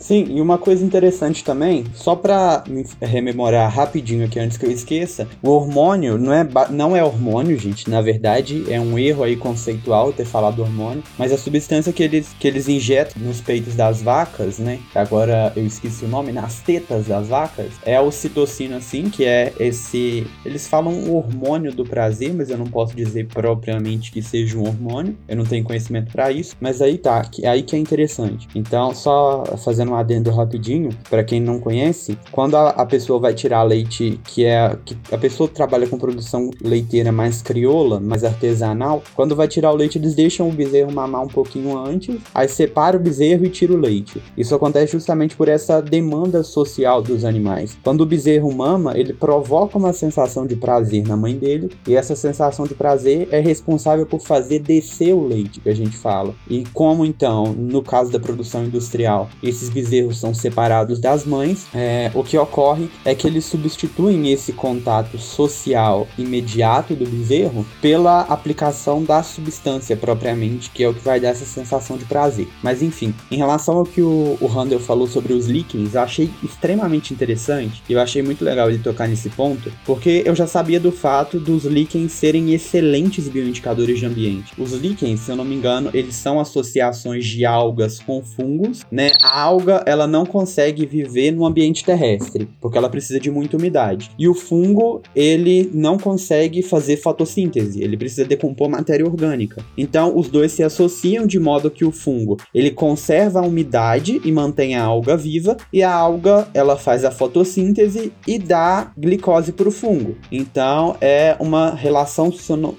[0.00, 2.64] Sim, e uma coisa interessante também, só para
[3.02, 7.88] rememorar rapidinho aqui antes que eu esqueça, o hormônio não é, não é hormônio, gente,
[7.88, 12.34] na verdade é um erro aí conceitual ter falado hormônio, mas a substância que eles,
[12.40, 17.06] que eles injetam nos peitos das vacas, né, agora eu esqueci o nome, nas tetas
[17.06, 22.48] das vacas, é a ocitocina, assim, que é esse, eles falam hormônio do prazer, mas
[22.48, 26.56] eu não posso dizer propriamente que seja um hormônio, eu não tenho conhecimento para isso,
[26.58, 28.48] mas aí tá, aí que é interessante.
[28.54, 33.34] Então, só fazendo um adendo rapidinho, para quem não conhece, quando a, a, pessoa vai
[33.34, 38.24] tirar leite, que é que a pessoa que trabalha com produção leiteira mais crioula, mais
[38.24, 42.48] artesanal, quando vai tirar o leite, eles deixam o bezerro mamar um pouquinho antes, aí
[42.48, 44.22] separa o bezerro e tira o leite.
[44.36, 47.76] Isso acontece justamente por essa demanda social dos animais.
[47.82, 52.14] Quando o bezerro mama, ele provoca uma sensação de prazer na mãe dele, e essa
[52.14, 56.34] sensação de prazer é responsável por fazer descer o leite, que a gente fala.
[56.48, 62.10] E como então, no caso da produção industrial, esses bezerros são separados das mães, é,
[62.14, 69.02] o que ocorre é que eles substituem esse contato social imediato do bezerro pela aplicação
[69.02, 72.48] da substância propriamente, que é o que vai dar essa sensação de prazer.
[72.62, 76.30] Mas enfim, em relação ao que o, o Handel falou sobre os líquens, eu achei
[76.42, 80.78] extremamente interessante e eu achei muito legal ele tocar nesse ponto, porque eu já sabia
[80.78, 84.52] do fato dos líquens serem excelentes bioindicadores de ambiente.
[84.58, 89.12] Os líquens, se eu não me engano, eles são associações de algas com fungos, né?
[89.22, 94.10] A alga ela não consegue viver no ambiente terrestre, porque ela precisa de muita umidade.
[94.18, 99.64] E o fungo, ele não consegue fazer fotossíntese, ele precisa decompor matéria orgânica.
[99.76, 104.32] Então, os dois se associam de modo que o fungo, ele conserva a umidade e
[104.32, 109.68] mantém a alga viva, e a alga, ela faz a fotossíntese e dá glicose para
[109.68, 110.16] o fungo.
[110.30, 112.32] Então, é uma relação,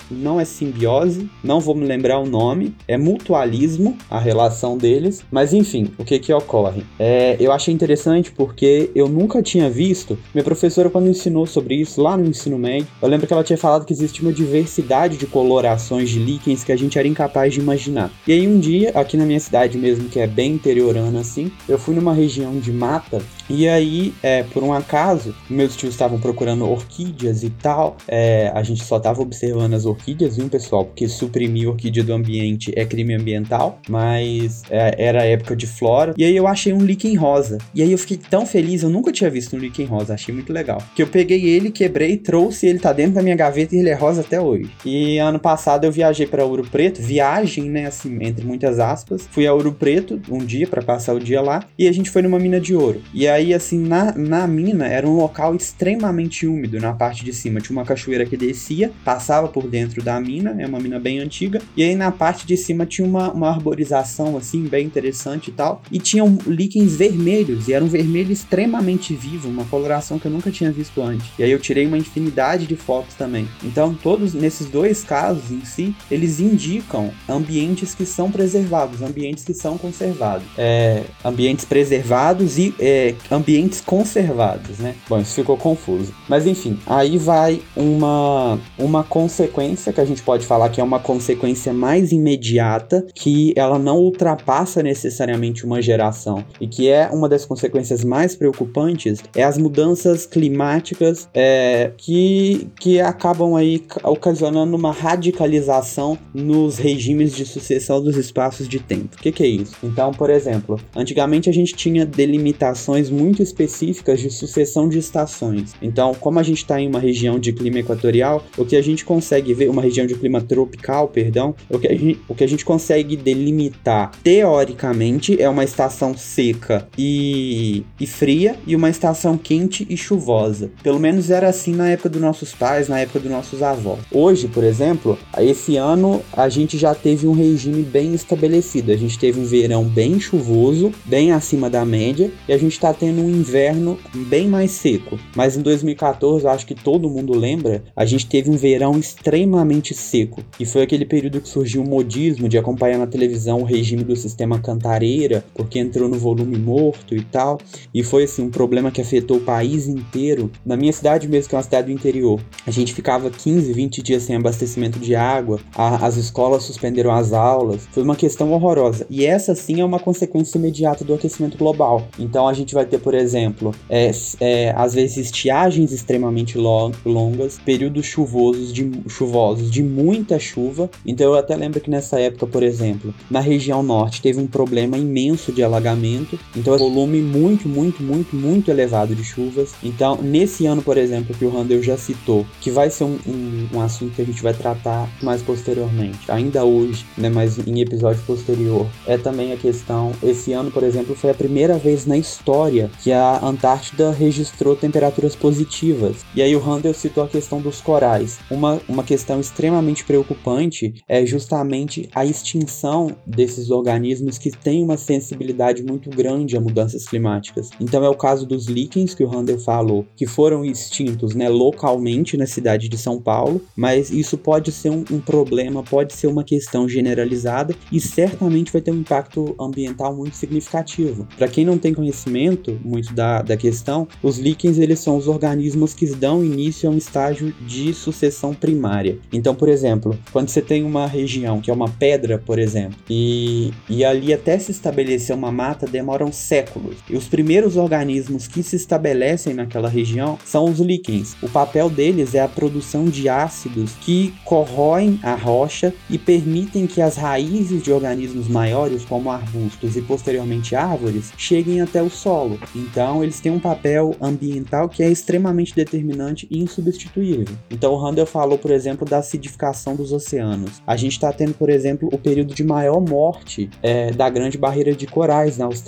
[0.09, 5.53] não é simbiose, não vou me lembrar o nome, é mutualismo a relação deles, mas
[5.53, 6.80] enfim, o que que ocorre?
[6.99, 10.17] É, eu achei interessante porque eu nunca tinha visto.
[10.33, 13.57] Minha professora, quando ensinou sobre isso lá no ensino médio, eu lembro que ela tinha
[13.57, 17.59] falado que existe uma diversidade de colorações de líquens que a gente era incapaz de
[17.59, 18.11] imaginar.
[18.27, 21.77] E aí um dia, aqui na minha cidade mesmo, que é bem interiorana assim, eu
[21.77, 23.21] fui numa região de mata
[23.53, 27.97] e aí, é, por um acaso, meus tios estavam procurando orquídeas e tal.
[28.07, 30.85] É, a gente só tava observando as orquídeas, viu, pessoal?
[30.85, 36.13] Porque suprimir orquídea do ambiente é crime ambiental, mas é, era época de flora.
[36.17, 37.57] E aí eu achei um líquen rosa.
[37.73, 40.51] E aí eu fiquei tão feliz, eu nunca tinha visto um líquen rosa, achei muito
[40.51, 40.81] legal.
[40.95, 43.93] Que eu peguei ele, quebrei, trouxe, ele tá dentro da minha gaveta e ele é
[43.93, 44.69] rosa até hoje.
[44.85, 49.27] E ano passado eu viajei para Ouro Preto, viagem, né, assim, entre muitas aspas.
[49.31, 52.21] Fui a Ouro Preto um dia para passar o dia lá e a gente foi
[52.21, 53.01] numa mina de ouro.
[53.13, 57.59] E aí, assim, na, na mina era um local extremamente úmido na parte de cima.
[57.59, 61.61] Tinha uma cachoeira que descia, passava por dentro da mina, é uma mina bem antiga.
[61.75, 65.81] E aí na parte de cima tinha uma, uma arborização, assim, bem interessante e tal.
[65.91, 70.51] E tinham líquens vermelhos, e era um vermelho extremamente vivo, uma coloração que eu nunca
[70.51, 71.27] tinha visto antes.
[71.39, 73.47] E aí eu tirei uma infinidade de fotos também.
[73.63, 79.53] Então, todos nesses dois casos em si, eles indicam ambientes que são preservados, ambientes que
[79.53, 80.45] são conservados.
[80.55, 84.95] É, ambientes preservados e é, ambientes conservados, né?
[85.09, 86.13] Bom, isso ficou confuso.
[86.29, 90.99] Mas enfim, aí vai uma, uma consequência que a gente pode falar que é uma
[90.99, 97.45] consequência mais imediata, que ela não ultrapassa necessariamente uma geração e que é uma das
[97.45, 106.17] consequências mais preocupantes é as mudanças climáticas é, que, que acabam aí ocasionando uma radicalização
[106.33, 109.15] nos regimes de sucessão dos espaços de tempo.
[109.15, 109.75] O que, que é isso?
[109.83, 115.73] Então, por exemplo, antigamente a gente tinha delimitações muito específicas de sucessão de estações.
[115.81, 119.05] Então, como a gente está em uma região de clima equatorial, o que a gente
[119.05, 122.47] consegue ver, uma região de clima tropical, perdão, o que a gente, o que a
[122.47, 129.85] gente consegue delimitar teoricamente é uma estação seca e, e fria e uma estação quente
[129.89, 130.71] e chuvosa.
[130.81, 133.99] Pelo menos era assim na época dos nossos pais, na época dos nossos avós.
[134.11, 138.91] Hoje, por exemplo, esse ano a gente já teve um regime bem estabelecido.
[138.91, 142.93] A gente teve um verão bem chuvoso, bem acima da média, e a gente está
[142.93, 145.19] tendo um inverno bem mais seco.
[145.35, 149.93] Mas em 2014, eu acho que todo mundo lembra, a gente teve um verão extremamente
[149.93, 150.43] seco.
[150.59, 154.15] E foi aquele período que surgiu o modismo de acompanhar na televisão o regime do
[154.15, 157.59] sistema Cantareira, porque entrou no volume morto e tal.
[157.93, 160.51] E foi assim um problema que afetou o país inteiro.
[160.65, 164.01] Na minha cidade mesmo, que é uma cidade do interior, a gente ficava 15, 20
[164.01, 167.87] dias sem abastecimento de água, a, as escolas suspenderam as aulas.
[167.91, 169.05] Foi uma questão horrorosa.
[169.09, 172.07] E essa sim é uma consequência imediata do aquecimento global.
[172.19, 178.05] Então a gente vai ter, por exemplo, é, é, às vezes estiagens extremamente longas, períodos
[178.05, 180.89] chuvosos de, chuvosos de muita chuva.
[181.05, 184.97] Então eu até lembro que nessa época, por exemplo, na região norte teve um problema
[184.97, 186.10] imenso de alagamento.
[186.55, 189.73] Então volume muito, muito, muito, muito elevado de chuvas.
[189.83, 193.67] Então nesse ano, por exemplo, que o Randall já citou, que vai ser um, um,
[193.73, 198.21] um assunto que a gente vai tratar mais posteriormente, ainda hoje, né, mas em episódio
[198.23, 200.11] posterior, é também a questão.
[200.23, 205.35] Esse ano, por exemplo, foi a primeira vez na história que a Antártida registrou temperaturas
[205.35, 206.17] positivas.
[206.35, 208.39] E aí o Handel citou a questão dos corais.
[208.49, 215.83] Uma, uma questão extremamente preocupante é justamente a extinção desses organismos que têm uma sensibilidade
[215.83, 217.69] muito grande a mudanças climáticas.
[217.79, 222.37] Então é o caso dos líquens que o Handel falou, que foram extintos né, localmente
[222.37, 226.43] na cidade de São Paulo, mas isso pode ser um, um problema, pode ser uma
[226.43, 231.27] questão generalizada e certamente vai ter um impacto ambiental muito significativo.
[231.37, 235.93] Para quem não tem conhecimento muito da, da questão, os líquens eles são os organismos
[235.93, 239.17] que dão início a um estágio de sucessão primária.
[239.31, 243.71] Então, por exemplo, quando você tem uma região que é uma pedra, por exemplo, e,
[243.89, 246.97] e ali até se estabelecer uma mata demoram séculos.
[247.09, 251.35] E os primeiros organismos que se estabelecem naquela região são os líquens.
[251.41, 257.01] O papel deles é a produção de ácidos que corroem a rocha e permitem que
[257.01, 262.59] as raízes de organismos maiores, como arbustos e posteriormente árvores, cheguem até o solo.
[262.75, 267.55] Então, eles têm um papel ambiental que é extremamente determinante e insubstituível.
[267.69, 270.81] Então, o Randall falou, por exemplo, da acidificação dos oceanos.
[270.85, 274.93] A gente está tendo, por exemplo, o período de maior morte é, da grande barreira
[274.93, 275.80] de corais na Austrália.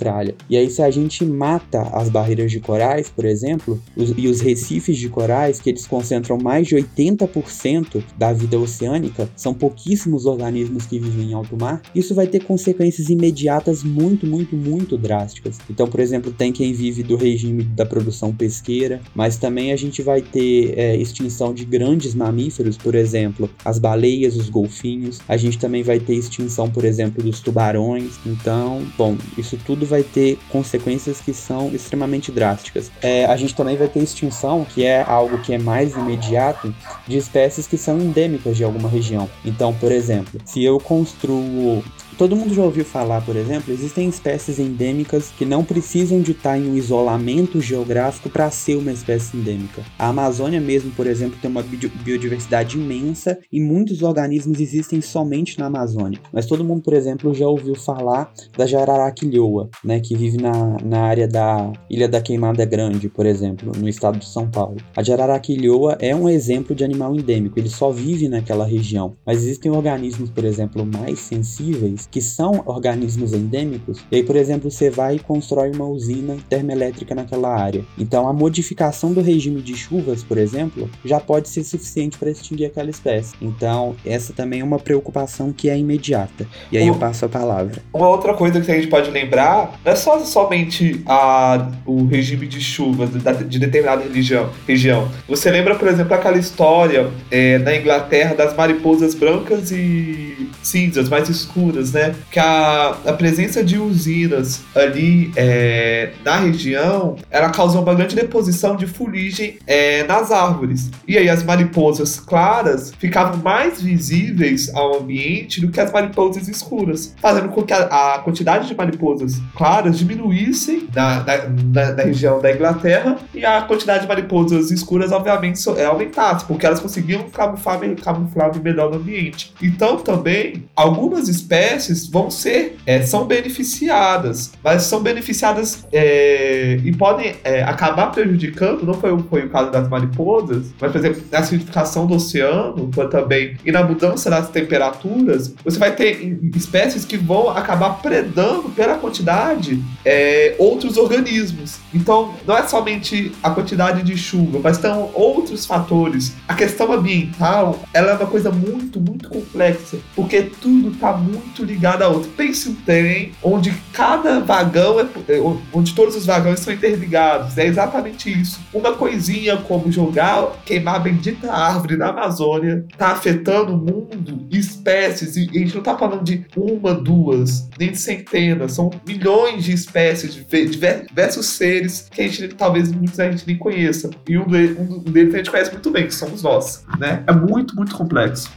[0.48, 4.40] E aí, se a gente mata as barreiras de corais, por exemplo, os, e os
[4.40, 10.86] recifes de corais, que eles concentram mais de 80% da vida oceânica, são pouquíssimos organismos
[10.86, 15.58] que vivem em alto mar, isso vai ter consequências imediatas muito, muito, muito drásticas.
[15.68, 20.02] Então, por exemplo, tem quem vive do regime da produção pesqueira, mas também a gente
[20.02, 25.20] vai ter é, extinção de grandes mamíferos, por exemplo, as baleias, os golfinhos.
[25.28, 28.18] A gente também vai ter extinção, por exemplo, dos tubarões.
[28.26, 32.90] Então, bom, isso tudo tudo vai ter consequências que são extremamente drásticas.
[33.02, 36.74] É, a gente também vai ter extinção, que é algo que é mais imediato,
[37.06, 39.28] de espécies que são endêmicas de alguma região.
[39.44, 41.84] Então, por exemplo, se eu construo
[42.16, 46.56] Todo mundo já ouviu falar, por exemplo, existem espécies endêmicas que não precisam de estar
[46.56, 49.82] em um isolamento geográfico para ser uma espécie endêmica.
[49.98, 55.66] A Amazônia mesmo, por exemplo, tem uma biodiversidade imensa e muitos organismos existem somente na
[55.66, 56.20] Amazônia.
[56.32, 61.00] Mas todo mundo, por exemplo, já ouviu falar da jararaquilhoa, né, que vive na, na
[61.00, 64.76] área da Ilha da Queimada Grande, por exemplo, no estado de São Paulo.
[64.96, 69.16] A jararaquilhoa é um exemplo de animal endêmico, ele só vive naquela região.
[69.26, 74.70] Mas existem organismos, por exemplo, mais sensíveis que são organismos endêmicos, e aí, por exemplo,
[74.70, 77.84] você vai e constrói uma usina termoelétrica naquela área.
[77.98, 82.66] Então, a modificação do regime de chuvas, por exemplo, já pode ser suficiente para extinguir
[82.66, 83.34] aquela espécie.
[83.40, 86.46] Então, essa também é uma preocupação que é imediata.
[86.70, 87.82] E aí eu passo a palavra.
[87.92, 92.46] Uma outra coisa que a gente pode lembrar não é só somente a, o regime
[92.46, 93.10] de chuvas
[93.48, 95.08] de determinada religião, região.
[95.28, 101.28] Você lembra, por exemplo, aquela história é, na Inglaterra das mariposas brancas e cinzas mais
[101.28, 102.14] escuras, né?
[102.30, 108.76] Que a, a presença de usinas ali é, na região, ela causou uma grande deposição
[108.76, 110.90] de fuligem é, nas árvores.
[111.06, 117.14] E aí as mariposas claras ficavam mais visíveis ao ambiente do que as mariposas escuras,
[117.20, 122.40] fazendo com que a, a quantidade de mariposas claras diminuísse na, na, na, na, região
[122.40, 127.80] da Inglaterra e a quantidade de mariposas escuras, obviamente, é, aumentasse, porque elas conseguiam camuflar,
[128.02, 129.52] camuflar melhor no ambiente.
[129.62, 137.34] Então, também, algumas espécies vão ser, é, são beneficiadas, mas são beneficiadas é, e podem
[137.44, 142.06] é, acabar prejudicando, não foi, foi o caso das mariposas, mas, por exemplo, na acidificação
[142.06, 148.00] do oceano, também, e na mudança das temperaturas, você vai ter espécies que vão acabar
[148.00, 151.78] predando pela quantidade é, outros organismos.
[151.92, 156.34] Então, não é somente a quantidade de chuva, mas tem outros fatores.
[156.48, 162.02] A questão ambiental, ela é uma coisa muito, muito complexa, porque tudo está muito ligado
[162.02, 162.30] a outro.
[162.30, 165.40] Pense um trem onde cada vagão é, é
[165.72, 167.56] onde todos os vagões são interligados.
[167.58, 168.60] É exatamente isso.
[168.72, 175.36] Uma coisinha como jogar, queimar a bendita árvore na Amazônia, tá afetando o mundo, espécies,
[175.36, 179.72] e a gente não tá falando de uma, duas, nem de centenas, são milhões de
[179.72, 184.10] espécies, de diversos seres que a gente talvez muitos a gente nem conheça.
[184.28, 186.84] E um, deles, um deles a gente conhece muito bem, que somos nós.
[186.98, 187.22] Né?
[187.26, 188.50] É muito, muito complexo.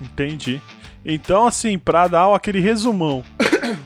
[0.00, 0.60] Entendi.
[1.04, 3.24] Então, assim, para dar aquele resumão,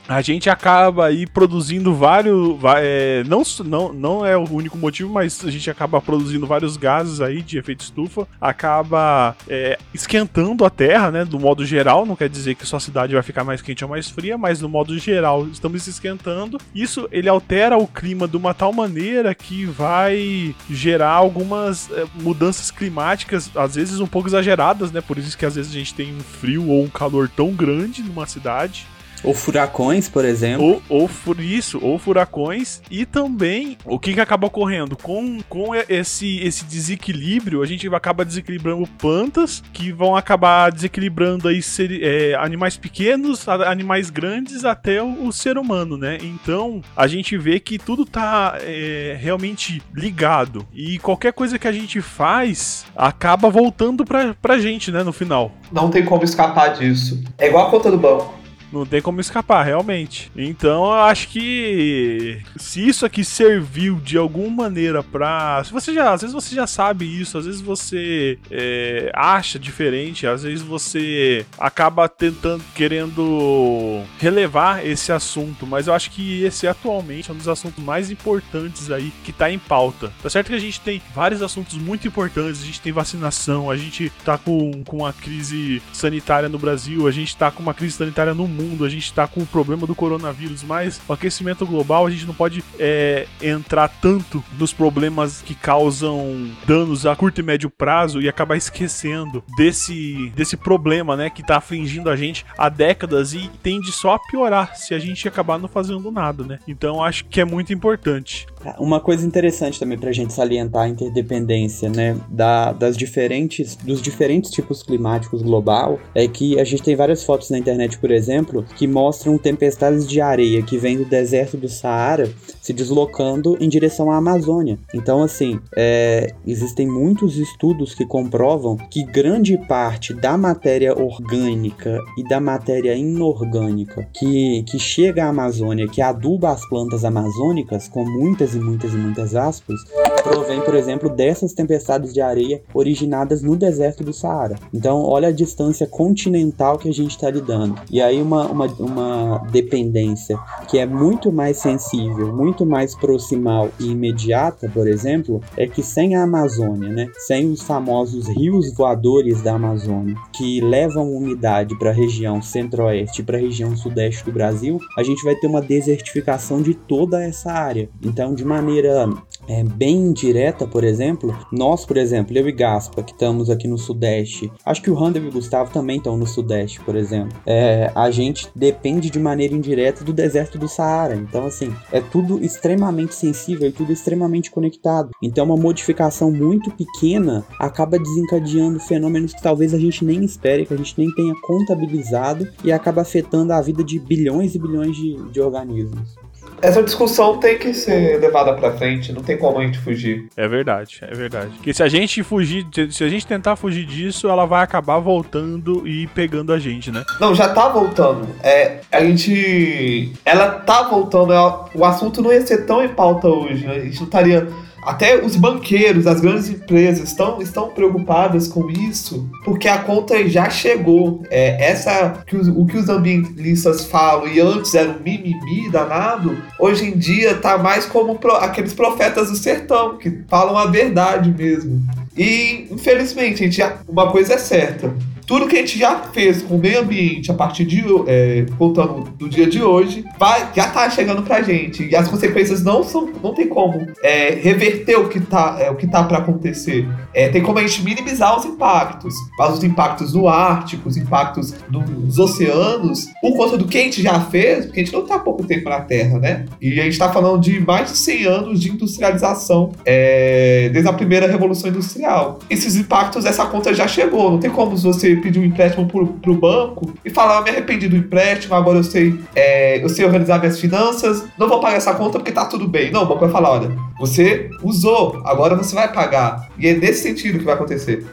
[0.07, 2.57] a gente acaba aí produzindo vários.
[2.77, 7.21] É, não, não, não é o único motivo, mas a gente acaba produzindo vários gases
[7.21, 11.25] aí de efeito estufa, acaba é, esquentando a Terra, né?
[11.25, 14.09] Do modo geral, não quer dizer que sua cidade vai ficar mais quente ou mais
[14.09, 16.57] fria, mas no modo geral estamos esquentando.
[16.73, 22.71] Isso ele altera o clima de uma tal maneira que vai gerar algumas é, mudanças
[22.71, 25.01] climáticas, às vezes um pouco exageradas, né?
[25.01, 28.01] Por isso que às vezes a gente tem um frio ou um calor tão grande
[28.01, 28.87] numa cidade.
[29.23, 30.81] Ou furacões, por exemplo.
[30.89, 31.09] Ou, ou
[31.39, 32.81] isso, ou furacões.
[32.89, 34.95] E também, o que, que acaba ocorrendo?
[34.97, 41.61] Com, com esse, esse desequilíbrio, a gente acaba desequilibrando plantas, que vão acabar desequilibrando aí
[41.61, 46.17] ser, é, animais pequenos, animais grandes, até o, o, ser humano, né?
[46.21, 50.65] Então, a gente vê que tudo tá é, realmente ligado.
[50.73, 55.03] E qualquer coisa que a gente faz, acaba voltando pra, pra gente, né?
[55.03, 55.51] No final.
[55.71, 57.23] Não tem como escapar disso.
[57.37, 58.36] É igual a conta do banco.
[58.71, 60.31] Não tem como escapar, realmente.
[60.35, 65.63] Então eu acho que se isso aqui serviu de alguma maneira pra.
[65.71, 66.13] Você já.
[66.13, 71.45] Às vezes você já sabe isso, às vezes você é, acha diferente, às vezes você
[71.57, 77.47] acaba tentando, querendo relevar esse assunto, mas eu acho que esse atualmente é um dos
[77.47, 80.11] assuntos mais importantes aí que tá em pauta.
[80.21, 83.77] Tá certo que a gente tem vários assuntos muito importantes, a gente tem vacinação, a
[83.77, 87.95] gente tá com, com a crise sanitária no Brasil, a gente tá com uma crise
[87.95, 91.65] sanitária no mundo mundo, a gente está com o problema do coronavírus, mas o aquecimento
[91.65, 97.41] global a gente não pode é, entrar tanto nos problemas que causam danos a curto
[97.41, 102.45] e médio prazo e acabar esquecendo desse, desse problema, né, que está afligindo a gente
[102.57, 106.59] há décadas e tende só a piorar se a gente acabar não fazendo nada, né?
[106.67, 108.47] Então acho que é muito importante.
[108.79, 114.01] Uma coisa interessante também para a gente salientar a interdependência, né, da, das diferentes, dos
[114.01, 118.46] diferentes tipos climáticos global é que a gente tem várias fotos na internet, por exemplo
[118.47, 122.31] exemplo, que mostram tempestades de areia que vêm do deserto do Saara
[122.67, 124.77] se deslocando em direção à Amazônia.
[124.93, 132.27] Então, assim, é, existem muitos estudos que comprovam que grande parte da matéria orgânica e
[132.27, 138.53] da matéria inorgânica que, que chega à Amazônia, que aduba as plantas amazônicas, com muitas
[138.53, 139.79] e muitas e muitas aspas,
[140.21, 144.55] provém, por exemplo, dessas tempestades de areia originadas no deserto do Saara.
[144.73, 147.75] Então, olha a distância continental que a gente está lidando.
[147.89, 150.37] E aí, uma, uma, uma dependência
[150.67, 156.15] que é muito mais sensível, muito mais proximal e imediata, por exemplo, é que sem
[156.15, 161.93] a Amazônia, né, sem os famosos rios voadores da Amazônia, que levam umidade para a
[161.93, 166.61] região centro-oeste e para a região sudeste do Brasil, a gente vai ter uma desertificação
[166.61, 167.89] de toda essa área.
[168.03, 169.07] Então, de maneira
[169.47, 173.77] é, bem direta, por exemplo, nós, por exemplo, eu e Gaspa, que estamos aqui no
[173.77, 177.91] Sudeste, acho que o Randall e o Gustavo também estão no Sudeste, por exemplo, é,
[177.95, 181.15] a gente depende de maneira indireta do deserto do Saara.
[181.15, 185.11] Então, assim, é tudo extremamente sensível e tudo extremamente conectado.
[185.21, 190.73] Então, uma modificação muito pequena acaba desencadeando fenômenos que talvez a gente nem espere, que
[190.73, 195.15] a gente nem tenha contabilizado e acaba afetando a vida de bilhões e bilhões de,
[195.31, 196.26] de organismos
[196.61, 200.27] essa discussão tem que ser levada para frente, não tem como a gente fugir.
[200.35, 201.51] É verdade, é verdade.
[201.55, 205.87] Porque se a gente fugir, se a gente tentar fugir disso, ela vai acabar voltando
[205.87, 207.03] e pegando a gente, né?
[207.19, 208.27] Não, já tá voltando.
[208.41, 210.13] É, a gente.
[210.25, 211.33] Ela tá voltando.
[211.33, 213.75] Ela, o assunto não ia ser tão em pauta hoje, né?
[213.75, 214.47] A gente não estaria
[214.87, 220.49] até os banqueiros, as grandes empresas estão, estão preocupadas com isso, porque a conta já
[220.49, 221.23] chegou.
[221.29, 226.37] É, essa que os, o que os ambientalistas falam e antes era um mimimi danado,
[226.57, 231.31] hoje em dia tá mais como pro, aqueles profetas do sertão que falam a verdade
[231.31, 231.85] mesmo.
[232.15, 234.93] E infelizmente, gente, uma coisa é certa
[235.27, 239.03] tudo que a gente já fez com o meio ambiente a partir de, é, contando
[239.17, 241.85] do dia de hoje, vai, já tá chegando pra gente.
[241.85, 245.75] E as consequências não são, não tem como é, reverter o que tá, é, o
[245.75, 246.87] que tá pra acontecer.
[247.13, 249.13] É, tem como a gente minimizar os impactos.
[249.37, 254.01] Mas os impactos no Ártico, os impactos nos oceanos, por conta do que a gente
[254.01, 256.45] já fez, porque a gente não tá há pouco tempo na Terra, né?
[256.61, 260.93] E a gente tá falando de mais de 100 anos de industrialização, é, desde a
[260.93, 262.39] primeira Revolução Industrial.
[262.49, 264.31] Esses impactos, essa conta já chegou.
[264.31, 267.95] Não tem como você pedir um empréstimo pro, pro banco e falar, me arrependi do
[267.95, 272.19] empréstimo, agora eu sei, é, eu sei organizar minhas finanças, não vou pagar essa conta
[272.19, 272.91] porque tá tudo bem.
[272.91, 276.49] Não, o banco vai falar, olha, você usou, agora você vai pagar.
[276.57, 278.05] E é nesse sentido que vai acontecer.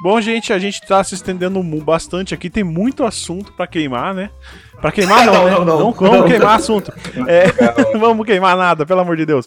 [0.00, 4.30] Bom, gente, a gente tá se estendendo bastante aqui, tem muito assunto para queimar, né?
[4.80, 5.50] Pra queimar não, não, né?
[5.50, 5.78] não, não.
[5.78, 6.92] não vamos queimar assunto.
[7.26, 7.46] É,
[7.98, 9.46] vamos queimar nada, pelo amor de Deus.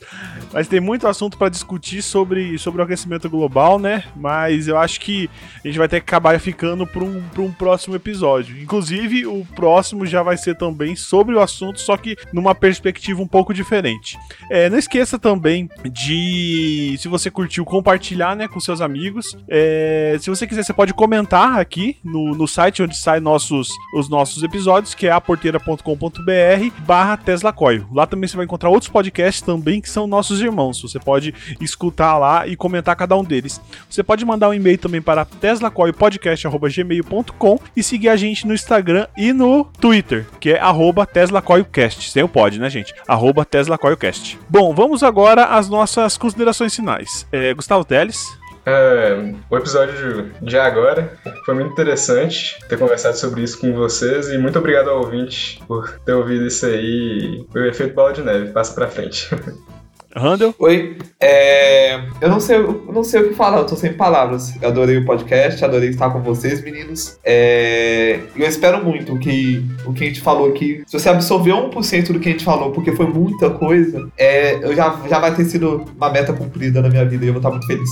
[0.53, 4.03] Mas tem muito assunto para discutir sobre, sobre o aquecimento global, né?
[4.15, 5.29] Mas eu acho que
[5.63, 8.61] a gente vai ter que acabar ficando para um, um próximo episódio.
[8.61, 13.27] Inclusive, o próximo já vai ser também sobre o assunto, só que numa perspectiva um
[13.27, 14.17] pouco diferente.
[14.49, 19.37] É, não esqueça também de, se você curtiu, compartilhar né, com seus amigos.
[19.47, 24.09] É, se você quiser, você pode comentar aqui no, no site onde saem nossos, os
[24.09, 27.87] nossos episódios, que é aporteira.com.br barra Tesla Coil.
[27.93, 30.81] Lá também você vai encontrar outros podcasts também que são nossos irmãos.
[30.81, 33.61] Você pode escutar lá e comentar cada um deles.
[33.89, 39.31] Você pode mandar um e-mail também para teslacoilpodcast.gmail.com e seguir a gente no Instagram e
[39.31, 42.11] no Twitter, que é arroba teslacoilcast.
[42.11, 42.93] Sem o pod, né, gente?
[43.07, 44.37] Arroba teslacoilcast.
[44.49, 47.25] Bom, vamos agora às nossas considerações finais.
[47.31, 48.40] É, Gustavo Teles.
[48.65, 54.37] É, o episódio de agora foi muito interessante ter conversado sobre isso com vocês e
[54.37, 57.45] muito obrigado ao ouvinte por ter ouvido isso aí.
[57.51, 58.51] Foi o efeito bola de neve.
[58.51, 59.29] Passa pra frente.
[60.15, 60.53] Randall?
[60.59, 60.97] Oi.
[61.19, 64.53] É, eu não sei, eu não sei o que falar, eu tô sem palavras.
[64.61, 67.17] Eu adorei o podcast, adorei estar com vocês, meninos.
[67.23, 72.11] É, eu espero muito que o que a gente falou aqui, se você absorveu 1%
[72.11, 75.45] do que a gente falou, porque foi muita coisa, é, eu já, já vai ter
[75.45, 77.89] sido uma meta cumprida na minha vida e eu vou estar muito feliz.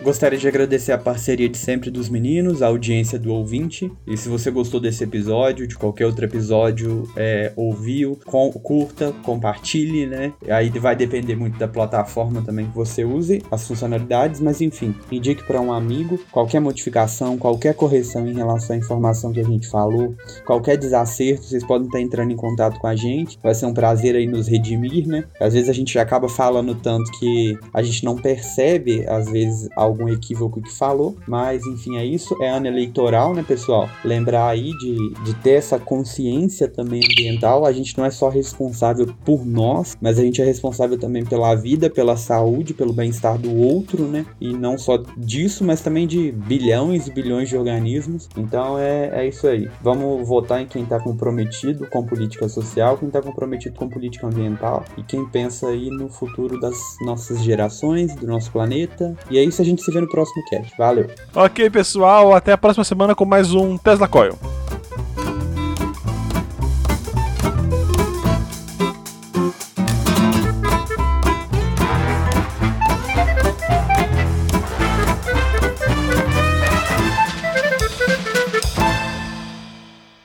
[0.00, 3.92] Gostaria de agradecer a parceria de sempre dos meninos, a audiência do ouvinte.
[4.06, 10.06] E se você gostou desse episódio, de qualquer outro episódio, é, ouviu, com, curta, compartilhe,
[10.06, 10.32] né?
[10.48, 15.44] Aí vai depender muito da plataforma também que você use, as funcionalidades, mas enfim, indique
[15.44, 16.18] para um amigo.
[16.30, 20.14] Qualquer modificação, qualquer correção em relação à informação que a gente falou,
[20.46, 23.38] qualquer desacerto, vocês podem estar entrando em contato com a gente.
[23.42, 25.24] Vai ser um prazer aí nos redimir, né?
[25.38, 30.08] Às vezes a gente acaba falando tanto que a gente não percebe, às vezes, algum
[30.08, 32.36] equívoco que falou, mas enfim, é isso.
[32.40, 33.88] É ano eleitoral, né, pessoal?
[34.04, 37.66] Lembrar aí de, de ter essa consciência também ambiental.
[37.66, 41.54] A gente não é só responsável por nós, mas a gente é responsável também pela
[41.54, 44.24] vida, pela saúde, pelo bem-estar do outro, né?
[44.40, 48.28] E não só disso, mas também de bilhões e bilhões de organismos.
[48.36, 49.68] Então é, é isso aí.
[49.82, 54.84] Vamos votar em quem está comprometido com política social, quem está comprometido com política ambiental
[54.96, 59.16] e quem pensa aí no futuro das nossas gerações, do nosso planeta.
[59.30, 60.72] E é isso, a gente se vê no próximo cast.
[60.78, 61.08] Valeu!
[61.34, 64.38] Ok, pessoal, até a próxima semana com mais um Tesla Coil.